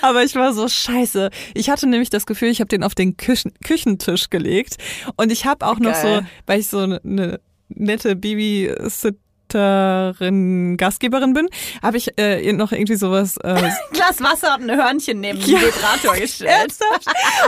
[0.00, 1.28] Aber ich war so scheiße.
[1.52, 4.78] Ich hatte nämlich das Gefühl, ich habe den auf den Küchen Küchentisch gelegt
[5.16, 6.26] und ich habe auch noch so, Geil.
[6.46, 8.16] weil ich so eine ne nette
[9.52, 11.48] Babysitterin, Gastgeberin bin,
[11.82, 15.58] habe ich äh, noch irgendwie sowas äh, ein Glas Wasser und ein Hörnchen neben Ja.
[15.58, 16.74] den Vibrator gestellt.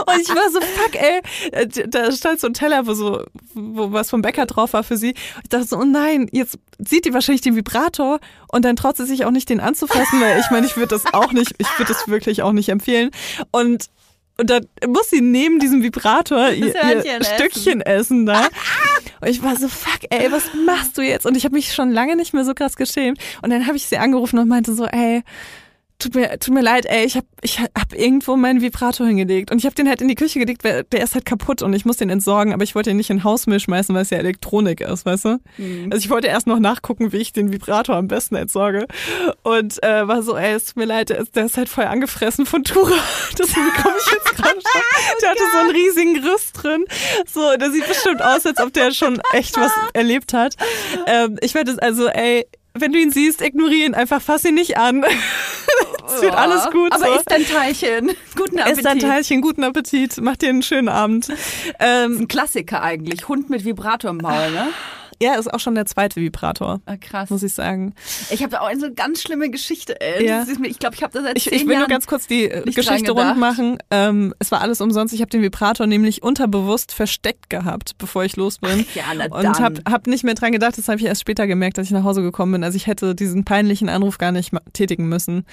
[0.05, 1.21] Und ich war so, fuck, ey.
[1.51, 3.23] Äh, Da stand so ein Teller, wo so,
[3.53, 5.13] wo was vom Bäcker drauf war für sie.
[5.43, 8.19] Ich dachte so, oh nein, jetzt sieht die wahrscheinlich den Vibrator
[8.51, 11.13] und dann traut sie sich auch nicht, den anzufassen, weil ich meine, ich würde das
[11.13, 13.11] auch nicht, ich würde das wirklich auch nicht empfehlen.
[13.51, 13.85] Und
[14.37, 17.23] und dann muss sie neben diesem Vibrator ihr, ihr essen.
[17.35, 18.47] Stückchen essen da.
[19.21, 21.25] Und ich war so, fuck, ey, was machst du jetzt?
[21.25, 23.19] Und ich habe mich schon lange nicht mehr so krass geschämt.
[23.41, 25.23] Und dann habe ich sie angerufen und meinte so, ey,
[26.03, 29.57] tut mir, tut mir leid, ey, ich hab, ich hab irgendwo meinen Vibrator hingelegt und
[29.57, 31.85] ich hab den halt in die Küche gelegt, weil der ist halt kaputt und ich
[31.85, 34.17] muss den entsorgen, aber ich wollte ihn nicht in den Hausmüll schmeißen, weil es ja
[34.17, 35.39] Elektronik ist, weißt du?
[35.91, 38.87] Also ich wollte erst noch nachgucken, wie ich den Vibrator am besten entsorge
[39.43, 41.85] und äh, war so, ey, es tut mir leid, der ist, der ist halt voll
[41.85, 42.95] angefressen von Tura.
[43.37, 44.81] Deswegen komme ich jetzt gerade schon.
[45.21, 46.85] Der hatte so einen riesigen Riss drin.
[47.31, 50.55] So, der sieht bestimmt aus, als ob der schon echt was erlebt hat.
[51.07, 54.55] Ähm, ich werde es also, ey, wenn du ihn siehst, ignoriere ihn einfach, fass ihn
[54.55, 55.03] nicht an.
[56.07, 56.91] Es wird alles gut.
[56.91, 57.13] Aber so.
[57.15, 58.11] isst dein Teilchen.
[58.35, 58.77] Guten Appetit.
[58.77, 61.27] Ess dein Teilchen, guten Appetit, mach dir einen schönen Abend.
[61.79, 63.27] Ähm, Ein Klassiker eigentlich.
[63.27, 64.67] Hund mit Vibrator im Maul, ne?
[65.21, 67.29] ja, ist auch schon der zweite Vibrator, Ah, krass.
[67.29, 67.93] muss ich sagen.
[68.29, 70.27] Ich habe da auch eine so ganz schlimme Geschichte, ey.
[70.27, 70.41] Ja.
[70.41, 72.27] Ist ich glaube, ich habe das seit Ich, zehn ich will Jahren nur ganz kurz
[72.27, 73.77] die äh, Geschichte rund machen.
[73.89, 75.13] Ähm, es war alles umsonst.
[75.13, 78.85] Ich habe den Vibrator nämlich unterbewusst versteckt gehabt, bevor ich los bin.
[78.95, 81.79] Ja, na Und habe hab nicht mehr dran gedacht, das habe ich erst später gemerkt,
[81.79, 82.63] als ich nach Hause gekommen bin.
[82.63, 85.45] Also ich hätte diesen peinlichen Anruf gar nicht tätigen müssen.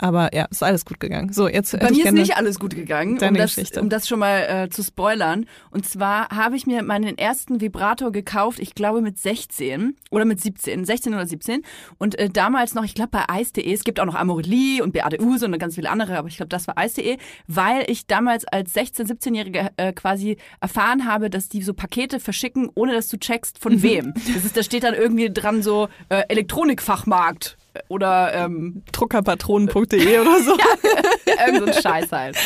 [0.00, 1.32] Aber ja, ist alles gut gegangen.
[1.32, 3.80] So, jetzt Bei mir ist nicht alles gut gegangen, um deine das, Geschichte.
[3.80, 5.46] um das schon mal äh, zu spoilern.
[5.72, 10.40] Und zwar habe ich mir meinen ersten Vibrator gekauft, ich glaube mit 16 oder mit
[10.40, 11.62] 17, 16 oder 17.
[11.98, 15.20] Und äh, damals noch, ich glaube bei Eis.de, es gibt auch noch Amorelie und Beate
[15.20, 17.18] Use und ganz viele andere, aber ich glaube, das war Eis.de,
[17.48, 22.70] weil ich damals als 16-, 17-Jährige äh, quasi erfahren habe, dass die so Pakete verschicken,
[22.76, 24.14] ohne dass du checkst, von wem.
[24.32, 27.56] Das ist, da steht dann irgendwie dran so äh, Elektronikfachmarkt
[27.88, 30.52] oder ähm, Druckerpatronen.de oder so.
[31.46, 32.36] Irgend so ein Scheiß halt.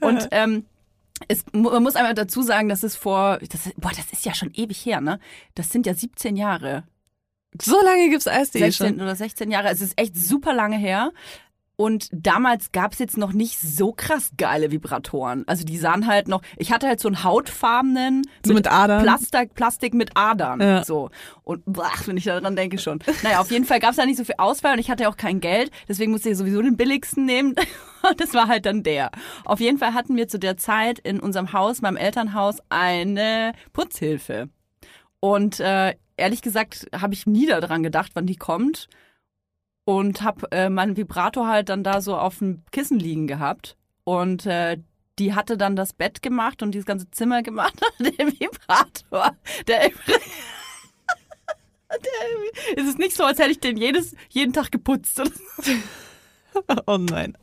[0.00, 0.66] Und ähm,
[1.28, 4.50] es, man muss einmal dazu sagen, dass es vor, das, boah, das ist ja schon
[4.54, 5.18] ewig her, ne?
[5.54, 6.84] Das sind ja 17 Jahre.
[7.60, 9.00] So lange gibt's Eis.de 16 schon.
[9.00, 9.68] oder 16 Jahre.
[9.68, 11.12] Es ist echt super lange her.
[11.82, 15.42] Und damals gab's jetzt noch nicht so krass geile Vibratoren.
[15.48, 19.02] Also die sahen halt noch, ich hatte halt so einen hautfarbenen So mit Adern.
[19.02, 20.60] Plastik, Plastik mit Adern.
[20.60, 20.84] Ja.
[20.84, 21.10] So.
[21.42, 23.00] Und ach, wenn ich daran denke schon.
[23.24, 25.40] Naja, auf jeden Fall gab's da nicht so viel Auswahl und ich hatte auch kein
[25.40, 25.72] Geld.
[25.88, 27.56] Deswegen musste ich sowieso den billigsten nehmen.
[28.08, 29.10] Und das war halt dann der.
[29.44, 34.48] Auf jeden Fall hatten wir zu der Zeit in unserem Haus, meinem Elternhaus, eine Putzhilfe.
[35.20, 38.88] Und äh, ehrlich gesagt habe ich nie daran gedacht, wann die kommt.
[39.92, 43.76] Und habe äh, meinen Vibrator halt dann da so auf dem Kissen liegen gehabt.
[44.04, 44.78] Und äh,
[45.18, 47.78] die hatte dann das Bett gemacht und dieses ganze Zimmer gemacht.
[47.98, 49.36] Der Vibrator,
[49.66, 50.20] der, der
[52.74, 55.20] es ist nicht so, als hätte ich den jedes, jeden Tag geputzt.
[55.20, 55.32] Also
[56.86, 57.36] Oh nein.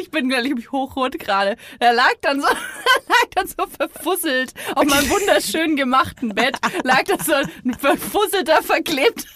[0.00, 1.56] ich bin gleich hochrot gerade.
[1.80, 2.46] Er lag dann so,
[3.08, 6.56] lag dann so verfusselt auf meinem wunderschön gemachten Bett.
[6.84, 9.26] Lag da so ein verfusselter, verklebt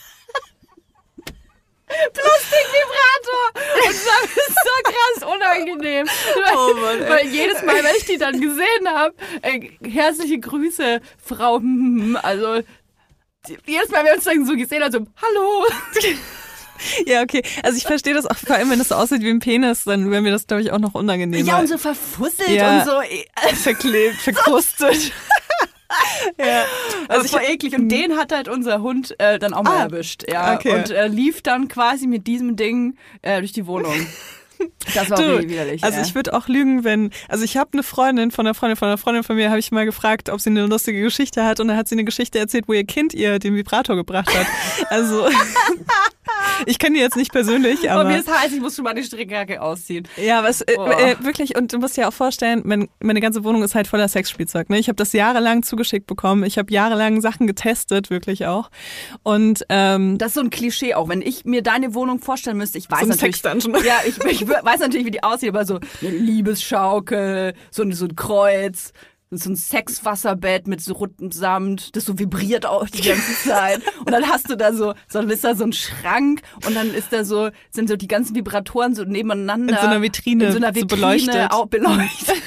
[2.12, 3.44] Plastikvibrator.
[3.54, 6.06] Und war mir so krass unangenehm.
[6.06, 11.00] Weil, Oh Mann, weil jedes Mal, wenn ich die dann gesehen habe, äh, herzliche Grüße,
[11.24, 11.60] Frau.
[12.22, 12.60] Also
[13.48, 15.66] die- jedes Mal, wenn wir uns dann so gesehen haben, so, hallo.
[17.06, 17.42] Ja, okay.
[17.64, 20.10] Also ich verstehe das auch, vor allem wenn das so aussieht wie ein Penis, dann
[20.12, 21.44] wäre mir das, glaube ich, auch noch unangenehm.
[21.44, 22.78] Ja, und so verfusselt Ja.
[22.80, 23.00] und so.
[23.00, 25.12] äh, verklebt, verkrustet.
[26.38, 26.64] ja.
[27.08, 27.74] Also, ich, eklig.
[27.74, 30.24] Und den hat halt unser Hund äh, dann auch mal Ah, erwischt.
[30.30, 30.54] Ja.
[30.54, 30.74] okay.
[30.76, 33.94] Und äh, lief dann quasi mit diesem Ding äh, durch die Wohnung.
[34.94, 35.84] Das war Du, widerlich.
[35.84, 36.04] Also ja.
[36.04, 38.96] ich würde auch lügen, wenn, also ich habe eine Freundin von einer Freundin von einer
[38.98, 41.76] Freundin von mir, habe ich mal gefragt, ob sie eine lustige Geschichte hat und dann
[41.76, 44.46] hat sie eine Geschichte erzählt, wo ihr Kind ihr den Vibrator gebracht hat.
[44.88, 45.28] Also
[46.66, 48.94] ich kenne die jetzt nicht persönlich, Oh, aber mir ist heiß, ich muss schon mal
[48.94, 50.08] die Strickjacke ausziehen.
[50.16, 50.86] ja, was äh, Oh.
[50.86, 54.08] äh, wirklich und du musst dir auch vorstellen, mein, meine ganze Wohnung ist halt voller
[54.08, 54.70] Sexspielzeug.
[54.70, 54.78] Ne?
[54.78, 56.44] Ich habe das jahrelang zugeschickt bekommen.
[56.44, 58.70] Ich habe jahrelang Sachen getestet, wirklich auch.
[59.22, 61.08] Und ähm, Das ist so ein Klischee auch.
[61.08, 63.36] Wenn ich mir deine Wohnung vorstellen müsste, ich weiß So natürlich.
[63.36, 63.84] Sexdungeon.
[63.84, 68.06] Ja, ich, ich weiß natürlich, wie die aussieht, aber so eine Liebesschaukel, so ein, so
[68.06, 68.92] ein Kreuz,
[69.30, 73.80] so ein Sexwasserbett mit so rotem Samt, das so vibriert auch die ganze Zeit.
[73.98, 77.12] Und dann hast du da so, so ist da so ein Schrank und dann ist
[77.12, 79.74] da so, sind so die ganzen Vibratoren so nebeneinander.
[79.74, 81.50] In so einer Vitrine, In so einer so Vitrine beleuchtet.
[81.50, 82.36] Auch beleuchtet.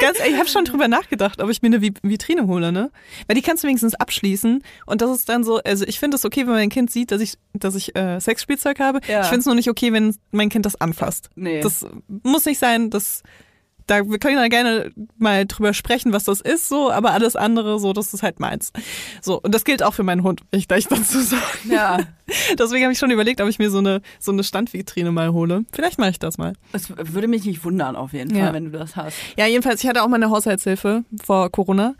[0.00, 2.90] Ganz ehrlich, ich habe schon drüber nachgedacht, ob ich mir eine Vi- Vitrine hole, ne?
[3.26, 6.24] Weil die kannst du wenigstens abschließen und das ist dann so, also ich finde es
[6.24, 9.00] okay, wenn mein Kind sieht, dass ich, dass ich äh, Sexspielzeug habe.
[9.08, 9.20] Ja.
[9.22, 11.30] Ich finde es nur nicht okay, wenn mein Kind das anfasst.
[11.34, 11.60] Nee.
[11.60, 11.86] Das
[12.22, 13.22] muss nicht sein, das
[13.86, 17.78] da wir können ja gerne mal drüber sprechen, was das ist, so, aber alles andere,
[17.80, 18.72] so, das ist halt meins.
[19.20, 21.42] So, und das gilt auch für meinen Hund, will ich gleich dazu sagen.
[21.70, 21.98] Ja.
[22.58, 25.64] Deswegen habe ich schon überlegt, ob ich mir so eine, so eine Standvitrine mal hole.
[25.72, 26.54] Vielleicht mache ich das mal.
[26.72, 28.44] Es würde mich nicht wundern, auf jeden Ja.
[28.44, 29.16] Fall, wenn du das hast.
[29.36, 31.94] Ja, jedenfalls, ich hatte auch meine Haushaltshilfe vor Corona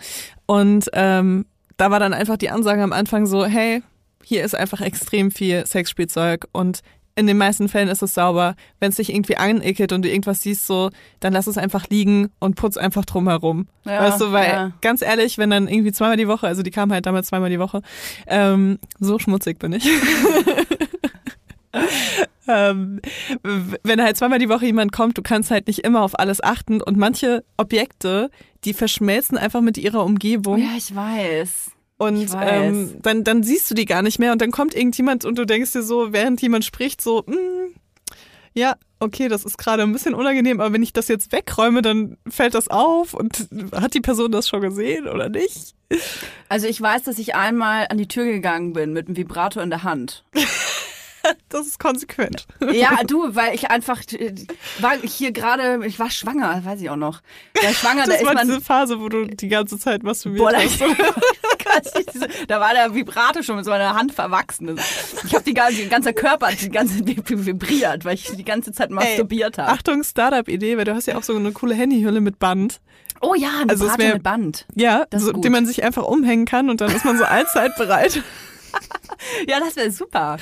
[0.47, 3.83] und ähm, da war dann einfach die Ansage am Anfang so, hey,
[4.25, 6.81] hier ist einfach extrem viel Sexspielzeug und
[7.15, 8.55] in den meisten Fällen ist es sauber.
[8.81, 10.91] Wenn es dich irgendwie aneckelt und du irgendwas siehst, so,
[11.21, 13.69] dann lass es einfach liegen und putz einfach drum herum.
[13.85, 14.73] Ja, weißt du, weil ja.
[14.81, 17.59] ganz ehrlich, wenn dann irgendwie zweimal die Woche, also die kam halt damals zweimal die
[17.59, 17.83] Woche,
[18.27, 19.87] ähm, so schmutzig bin ich.
[22.49, 23.01] ähm,
[23.83, 26.81] wenn halt zweimal die Woche jemand kommt, du kannst halt nicht immer auf alles achten
[26.81, 28.31] und manche Objekte,
[28.65, 31.72] die verschmelzen einfach mit ihrer Umgebung Ja, ich weiß.
[32.03, 35.39] Und ähm, dann, dann siehst du die gar nicht mehr und dann kommt irgendjemand und
[35.39, 37.75] du denkst dir so, während jemand spricht, so, "Mm,
[38.55, 42.17] ja, okay, das ist gerade ein bisschen unangenehm, aber wenn ich das jetzt wegräume, dann
[42.29, 45.75] fällt das auf und hat die Person das schon gesehen oder nicht?
[46.49, 49.71] Also ich weiß, dass ich einmal an die Tür gegangen bin mit einem Vibrator in
[49.71, 50.25] der Hand.
[51.49, 52.47] Das ist konsequent.
[52.73, 54.01] Ja, du, weil ich einfach
[54.81, 57.21] war hier gerade, ich war schwanger, weiß ich auch noch.
[57.63, 60.43] Ja, schwanger, da Das ist war man diese Phase, wo du die ganze Zeit masturbiert
[60.43, 60.81] Boah, da, hast.
[62.49, 64.79] da war der Vibrator schon mit so einer Hand verwachsen.
[65.27, 69.59] Ich habe die ganze, ganze Körper die ganze vibriert, weil ich die ganze Zeit masturbiert
[69.59, 69.71] habe.
[69.71, 72.81] Achtung, Startup-Idee, weil du hast ja auch so eine coole Handyhülle mit Band.
[73.21, 74.67] Oh ja, ein Also wär- mit Band.
[74.75, 77.77] Ja, ist so, den man sich einfach umhängen kann und dann ist man so allzeit
[77.77, 78.23] bereit.
[79.49, 80.37] Ja, das wäre super.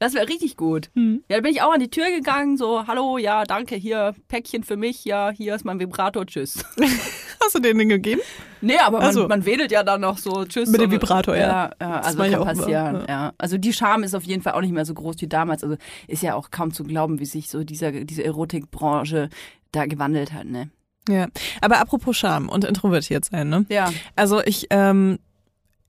[0.00, 0.90] Das wäre richtig gut.
[0.94, 1.22] Hm.
[1.28, 4.64] Ja, da bin ich auch an die Tür gegangen, so, hallo, ja, danke, hier, Päckchen
[4.64, 6.64] für mich, ja, hier ist mein Vibrator, tschüss.
[7.42, 8.20] Hast du den denn gegeben?
[8.60, 10.68] Nee, aber man, Also- man wedelt ja dann noch so, tschüss.
[10.68, 11.46] Mit dem so, Vibrator, ja.
[11.46, 13.06] Ja, ja Das also ich kann passieren, ja.
[13.08, 13.32] ja.
[13.38, 15.62] Also die Scham ist auf jeden Fall auch nicht mehr so groß wie damals.
[15.62, 15.76] Also
[16.08, 19.30] ist ja auch kaum zu glauben, wie sich so dieser, diese Erotikbranche
[19.72, 20.70] da gewandelt hat, ne?
[21.08, 21.28] Ja.
[21.60, 23.66] Aber apropos Scham und introvertiert sein, ne?
[23.68, 23.92] Ja.
[24.16, 25.18] Also ich, ähm,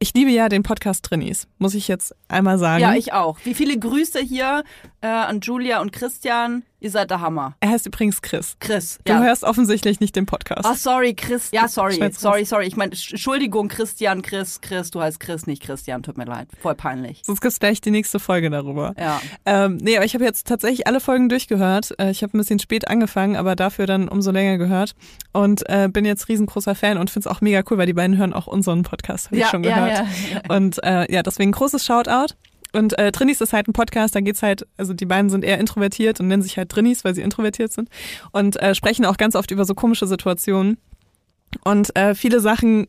[0.06, 2.80] ich liebe ja den Podcast Trinis, muss ich jetzt einmal sagen.
[2.80, 3.40] Ja, ich auch.
[3.44, 4.64] Wie viele Grüße hier
[5.02, 6.62] äh, an Julia und Christian.
[6.86, 7.56] Ihr seid der Hammer.
[7.62, 8.58] er heißt übrigens Chris.
[8.60, 9.00] Chris.
[9.06, 9.24] Du ja.
[9.24, 10.66] hörst offensichtlich nicht den Podcast.
[10.66, 11.50] Ah, sorry, Chris.
[11.52, 11.96] Ja, sorry.
[12.12, 12.68] Sorry, sorry.
[12.68, 14.92] Ich meine, Entschuldigung, Christian, Chris, Chris.
[14.92, 16.04] Du heißt Chris, nicht Christian.
[16.04, 16.48] Tut mir leid.
[16.62, 17.24] Voll peinlich.
[17.26, 18.94] Sonst gibt's gleich die nächste Folge darüber.
[19.00, 19.20] Ja.
[19.48, 21.96] Ähm, nee, aber ich habe jetzt tatsächlich alle Folgen durchgehört.
[22.00, 24.94] Äh, ich habe ein bisschen spät angefangen, aber dafür dann umso länger gehört.
[25.34, 28.16] Und äh, bin jetzt riesengroßer Fan und finde es auch mega cool, weil die beiden
[28.16, 30.08] hören auch unseren Podcast, habe ja, ich schon ja, gehört.
[30.32, 30.56] ja.
[30.56, 32.36] Und äh, ja, deswegen großes Shoutout.
[32.76, 35.60] Und äh, Trinis ist halt ein Podcast, da geht's halt, also die beiden sind eher
[35.60, 37.90] introvertiert und nennen sich halt Trinis, weil sie introvertiert sind.
[38.32, 40.78] Und äh, sprechen auch ganz oft über so komische Situationen.
[41.64, 42.88] Und äh, viele Sachen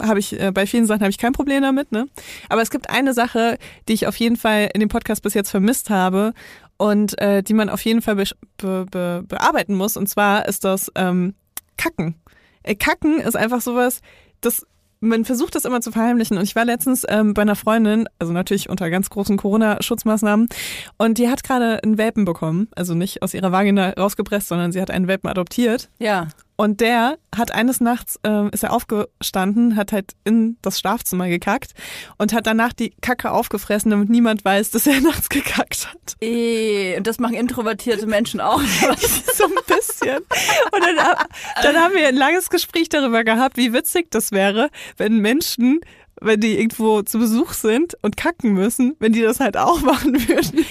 [0.00, 2.08] habe ich, äh, bei vielen Sachen habe ich kein Problem damit, ne?
[2.48, 3.58] Aber es gibt eine Sache,
[3.88, 6.32] die ich auf jeden Fall in dem Podcast bis jetzt vermisst habe
[6.76, 8.24] und äh, die man auf jeden Fall be
[8.56, 9.96] be be bearbeiten muss.
[9.96, 11.34] Und zwar ist das ähm,
[11.76, 12.14] Kacken.
[12.62, 14.00] Äh, Kacken ist einfach sowas,
[14.40, 14.66] das
[15.00, 16.38] man versucht das immer zu verheimlichen.
[16.38, 20.48] Und ich war letztens ähm, bei einer Freundin, also natürlich unter ganz großen Corona-Schutzmaßnahmen,
[20.96, 22.68] und die hat gerade einen Welpen bekommen.
[22.74, 25.90] Also nicht aus ihrer Vagina rausgepresst, sondern sie hat einen Welpen adoptiert.
[25.98, 26.28] Ja.
[26.60, 31.70] Und der hat eines Nachts, ähm, ist er aufgestanden, hat halt in das Schlafzimmer gekackt
[32.16, 36.16] und hat danach die Kacke aufgefressen, damit niemand weiß, dass er nachts gekackt hat.
[36.20, 38.60] Eh, und das machen introvertierte Menschen auch.
[39.34, 40.18] so ein bisschen.
[40.18, 41.16] Und dann,
[41.62, 45.78] dann haben wir ein langes Gespräch darüber gehabt, wie witzig das wäre, wenn Menschen
[46.20, 50.14] wenn die irgendwo zu Besuch sind und kacken müssen, wenn die das halt auch machen
[50.28, 50.64] würden.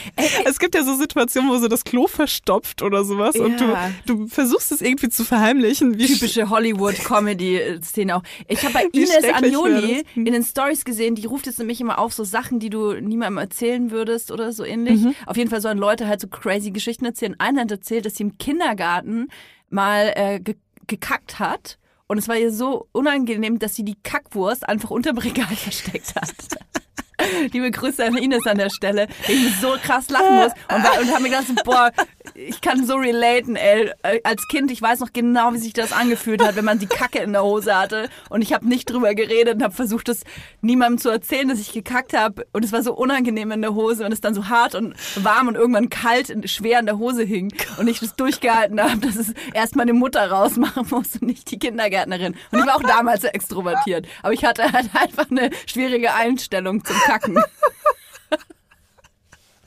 [0.46, 3.92] Es gibt ja so Situationen, wo so das Klo verstopft oder sowas und du, Ja.
[4.06, 5.98] du versuchst es irgendwie zu verheimlichen.
[5.98, 8.24] Typische Hollywood-Comedy-Szene auch.
[8.48, 10.04] Ich habe bei Ines das?
[10.16, 13.38] in den Stories gesehen, die ruft jetzt nämlich immer auf so Sachen, die du niemandem
[13.38, 15.02] erzählen würdest oder so ähnlich.
[15.02, 15.16] Mhm.
[15.26, 17.36] Auf jeden Fall sollen Leute halt so crazy Geschichten erzählen.
[17.40, 19.28] Einer hat erzählt, dass sie im Kindergarten
[19.70, 20.56] mal äh, ge
[20.90, 21.78] gekackt hat.
[22.08, 26.34] Und es war ihr so unangenehm, dass sie die Kackwurst einfach unterm Regal versteckt hat.
[27.52, 31.12] Liebe Grüße an Ines an der Stelle, ich so krass lachen muss und, war, und
[31.12, 31.92] habe mir gedacht, boah,
[32.36, 33.92] ich kann so relaten, ey.
[34.04, 36.88] Äh, Als Kind, ich weiß noch genau, wie sich das angefühlt hat, wenn man die
[36.88, 40.22] Kacke in der Hose hatte und ich habe nicht drüber geredet und habe versucht, das
[40.62, 44.06] niemandem zu erzählen, dass ich gekackt habe und es war so unangenehm in der Hose
[44.06, 47.24] und es dann so hart und warm und irgendwann kalt und schwer in der Hose
[47.24, 51.50] hing und ich das durchgehalten habe, dass es erst meine Mutter rausmachen muss und nicht
[51.52, 52.36] die Kindergärtnerin.
[52.52, 56.96] Und ich war auch damals extrovertiert, aber ich hatte halt einfach eine schwierige Einstellung zum
[56.98, 57.40] Kacken.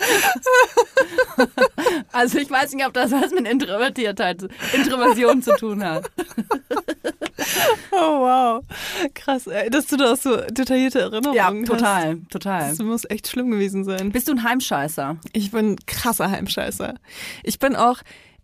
[2.12, 6.10] Also ich weiß nicht, ob das was mit Introvertiertheit, Introversion zu tun hat.
[7.92, 8.62] Oh wow,
[9.14, 11.66] krass, ey, dass du da auch so detaillierte Erinnerungen Ja, hast.
[11.66, 12.68] total, total.
[12.70, 14.12] Das muss echt schlimm gewesen sein.
[14.12, 15.16] Bist du ein Heimscheißer?
[15.32, 16.94] Ich bin ein krasser Heimscheißer.
[17.42, 17.98] Ich bin auch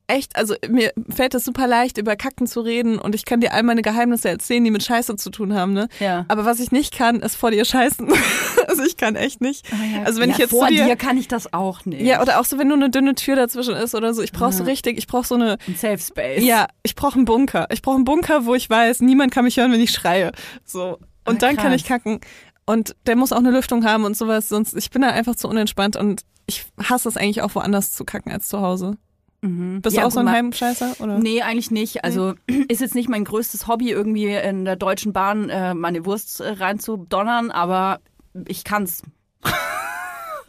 [0.08, 3.52] echt, also mir fällt es super leicht, über Kacken zu reden und ich kann dir
[3.52, 5.88] all meine Geheimnisse erzählen, die mit Scheiße zu tun haben, ne?
[6.00, 6.24] Ja.
[6.28, 8.08] Aber was ich nicht kann, ist vor dir scheißen.
[8.68, 9.66] also ich kann echt nicht.
[10.04, 12.02] Also wenn ja, ich jetzt vor dir, dir kann ich das auch nicht.
[12.02, 14.22] ja, oder auch so, wenn nur eine dünne Tür dazwischen ist oder so.
[14.22, 14.70] Ich brauche so Ja.
[14.70, 16.42] richtig, ich brauche so eine, ein Safe Space.
[16.44, 17.66] ja, ich brauche einen Bunker.
[17.72, 20.32] Ich brauche einen Bunker, wo ich weiß, niemand kann mich hören, wenn ich schreie.
[20.64, 20.98] So.
[21.24, 22.20] Und Ah, dann kann ich kacken.
[22.64, 25.48] Und der muss auch eine Lüftung haben und sowas, sonst, ich bin da einfach zu
[25.48, 28.96] unentspannt und ich hasse es eigentlich auch woanders zu kacken als zu Hause.
[29.42, 29.80] Mhm.
[29.82, 30.96] Bist ja, du auch so ein Heimscheißer?
[31.00, 31.18] Oder?
[31.18, 32.04] Nee, eigentlich nicht.
[32.04, 32.34] Also
[32.68, 36.50] ist jetzt nicht mein größtes Hobby, irgendwie in der Deutschen Bahn äh, meine Wurst äh,
[36.50, 38.00] reinzudonnern, aber
[38.46, 39.02] ich kann's.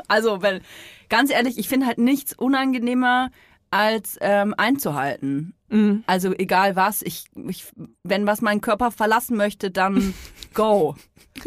[0.08, 0.62] also, wenn,
[1.10, 3.30] ganz ehrlich, ich finde halt nichts unangenehmer
[3.72, 5.54] als ähm, einzuhalten.
[5.70, 6.04] Mhm.
[6.08, 7.66] Also egal was, ich, ich,
[8.04, 10.14] wenn was meinen Körper verlassen möchte, dann
[10.54, 10.96] go.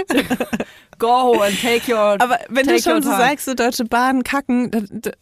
[1.00, 4.70] go and take your Aber wenn du schon so sagst, so deutsche Bahn kacken,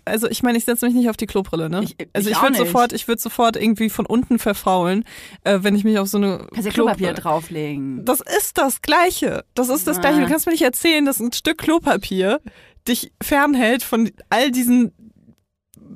[0.05, 1.81] also ich meine, ich setze mich nicht auf die Klobrille, ne?
[1.85, 5.05] Ich- also ich ich würde sofort, ich würde sofort irgendwie von unten verfaulen,
[5.45, 8.05] äh, wenn ich mich auf so eine Kannst ja Klo- Klopapier drauflegen.
[8.05, 9.45] Das ist das Gleiche.
[9.55, 10.01] Das ist das.
[10.01, 10.21] Gleiche.
[10.21, 12.41] Du kannst mir nicht erzählen, dass ein Stück Klopapier
[12.87, 14.93] dich fernhält von all diesen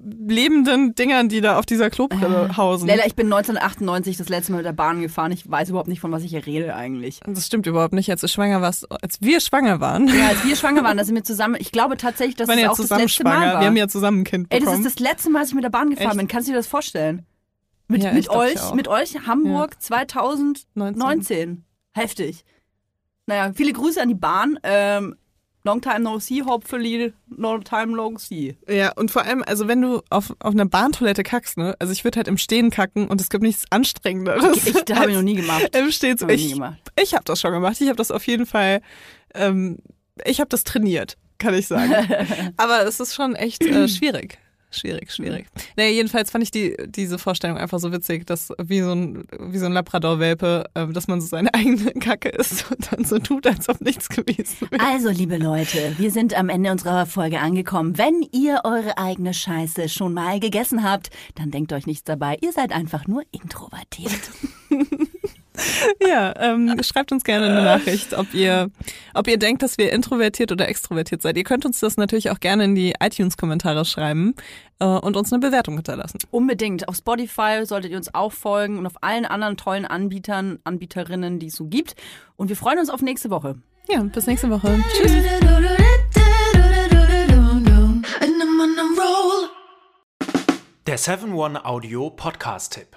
[0.04, 2.88] lebenden Dingern, die da auf dieser Klobrille hausen.
[2.88, 5.30] Leila, ich bin 1998 das letzte Mal mit der Bahn gefahren.
[5.32, 7.20] Ich weiß überhaupt nicht, von was ich hier rede eigentlich.
[7.26, 8.10] Das stimmt überhaupt nicht.
[8.10, 11.14] Als du schwanger warst, als wir schwanger waren, Ja, als wir schwanger waren, da sind
[11.14, 11.56] wir zusammen.
[11.58, 13.54] Ich glaube tatsächlich, dass es ja auch das letzte Mal schwanger.
[13.54, 13.60] war.
[13.60, 14.86] Wir haben ja zusammen ein Kind Ey, das bekommen.
[14.86, 16.18] ist das letzte Mal, dass ich mit der Bahn gefahren Echt?
[16.18, 16.28] bin.
[16.28, 17.24] Kannst du dir das vorstellen?
[17.88, 19.80] Mit, Ja, mit euch, mit euch, Hamburg
[20.76, 21.64] 2019.
[21.92, 22.44] Heftig.
[23.26, 24.58] Naja, viele Grüße an die Bahn.
[24.62, 25.14] Ähm,
[25.64, 28.56] long time no see, hopefully no time no see.
[28.68, 31.74] Ja, und vor allem, also wenn du auf, auf einer Bahntoilette kackst, ne?
[31.78, 34.66] Also ich würde halt im Stehen kacken und es gibt nichts Anstrengenderes.
[34.66, 35.74] Ich, das habe ich noch nie gemacht.
[35.76, 36.18] Im Stehen.
[36.20, 36.54] Hab ich
[37.00, 37.80] ich habe das schon gemacht.
[37.80, 38.82] Ich habe das auf jeden Fall,
[39.34, 39.78] ähm,
[40.24, 41.92] ich habe das trainiert, kann ich sagen.
[42.56, 44.38] Aber es ist schon echt äh, schwierig.
[44.74, 45.46] Schwierig, schwierig.
[45.76, 49.58] Naja, jedenfalls fand ich die, diese Vorstellung einfach so witzig, dass wie so ein, wie
[49.58, 53.46] so ein Labrador-Welpe, äh, dass man so seine eigene Kacke isst und dann so tut,
[53.46, 54.82] als ob nichts gewesen wäre.
[54.82, 57.98] Also, liebe Leute, wir sind am Ende unserer Folge angekommen.
[57.98, 62.38] Wenn ihr eure eigene Scheiße schon mal gegessen habt, dann denkt euch nichts dabei.
[62.40, 64.30] Ihr seid einfach nur introvertiert.
[66.06, 68.70] Ja, ähm, schreibt uns gerne eine Nachricht, ob ihr,
[69.14, 71.36] ob ihr denkt, dass wir introvertiert oder extrovertiert seid.
[71.36, 74.34] Ihr könnt uns das natürlich auch gerne in die iTunes-Kommentare schreiben
[74.80, 76.18] äh, und uns eine Bewertung hinterlassen.
[76.30, 76.88] Unbedingt.
[76.88, 81.46] Auf Spotify solltet ihr uns auch folgen und auf allen anderen tollen Anbietern, Anbieterinnen, die
[81.46, 81.94] es so gibt.
[82.36, 83.56] Und wir freuen uns auf nächste Woche.
[83.88, 84.82] Ja, bis nächste Woche.
[84.92, 85.12] Tschüss.
[90.84, 92.96] Der 7-One-Audio-Podcast-Tipp.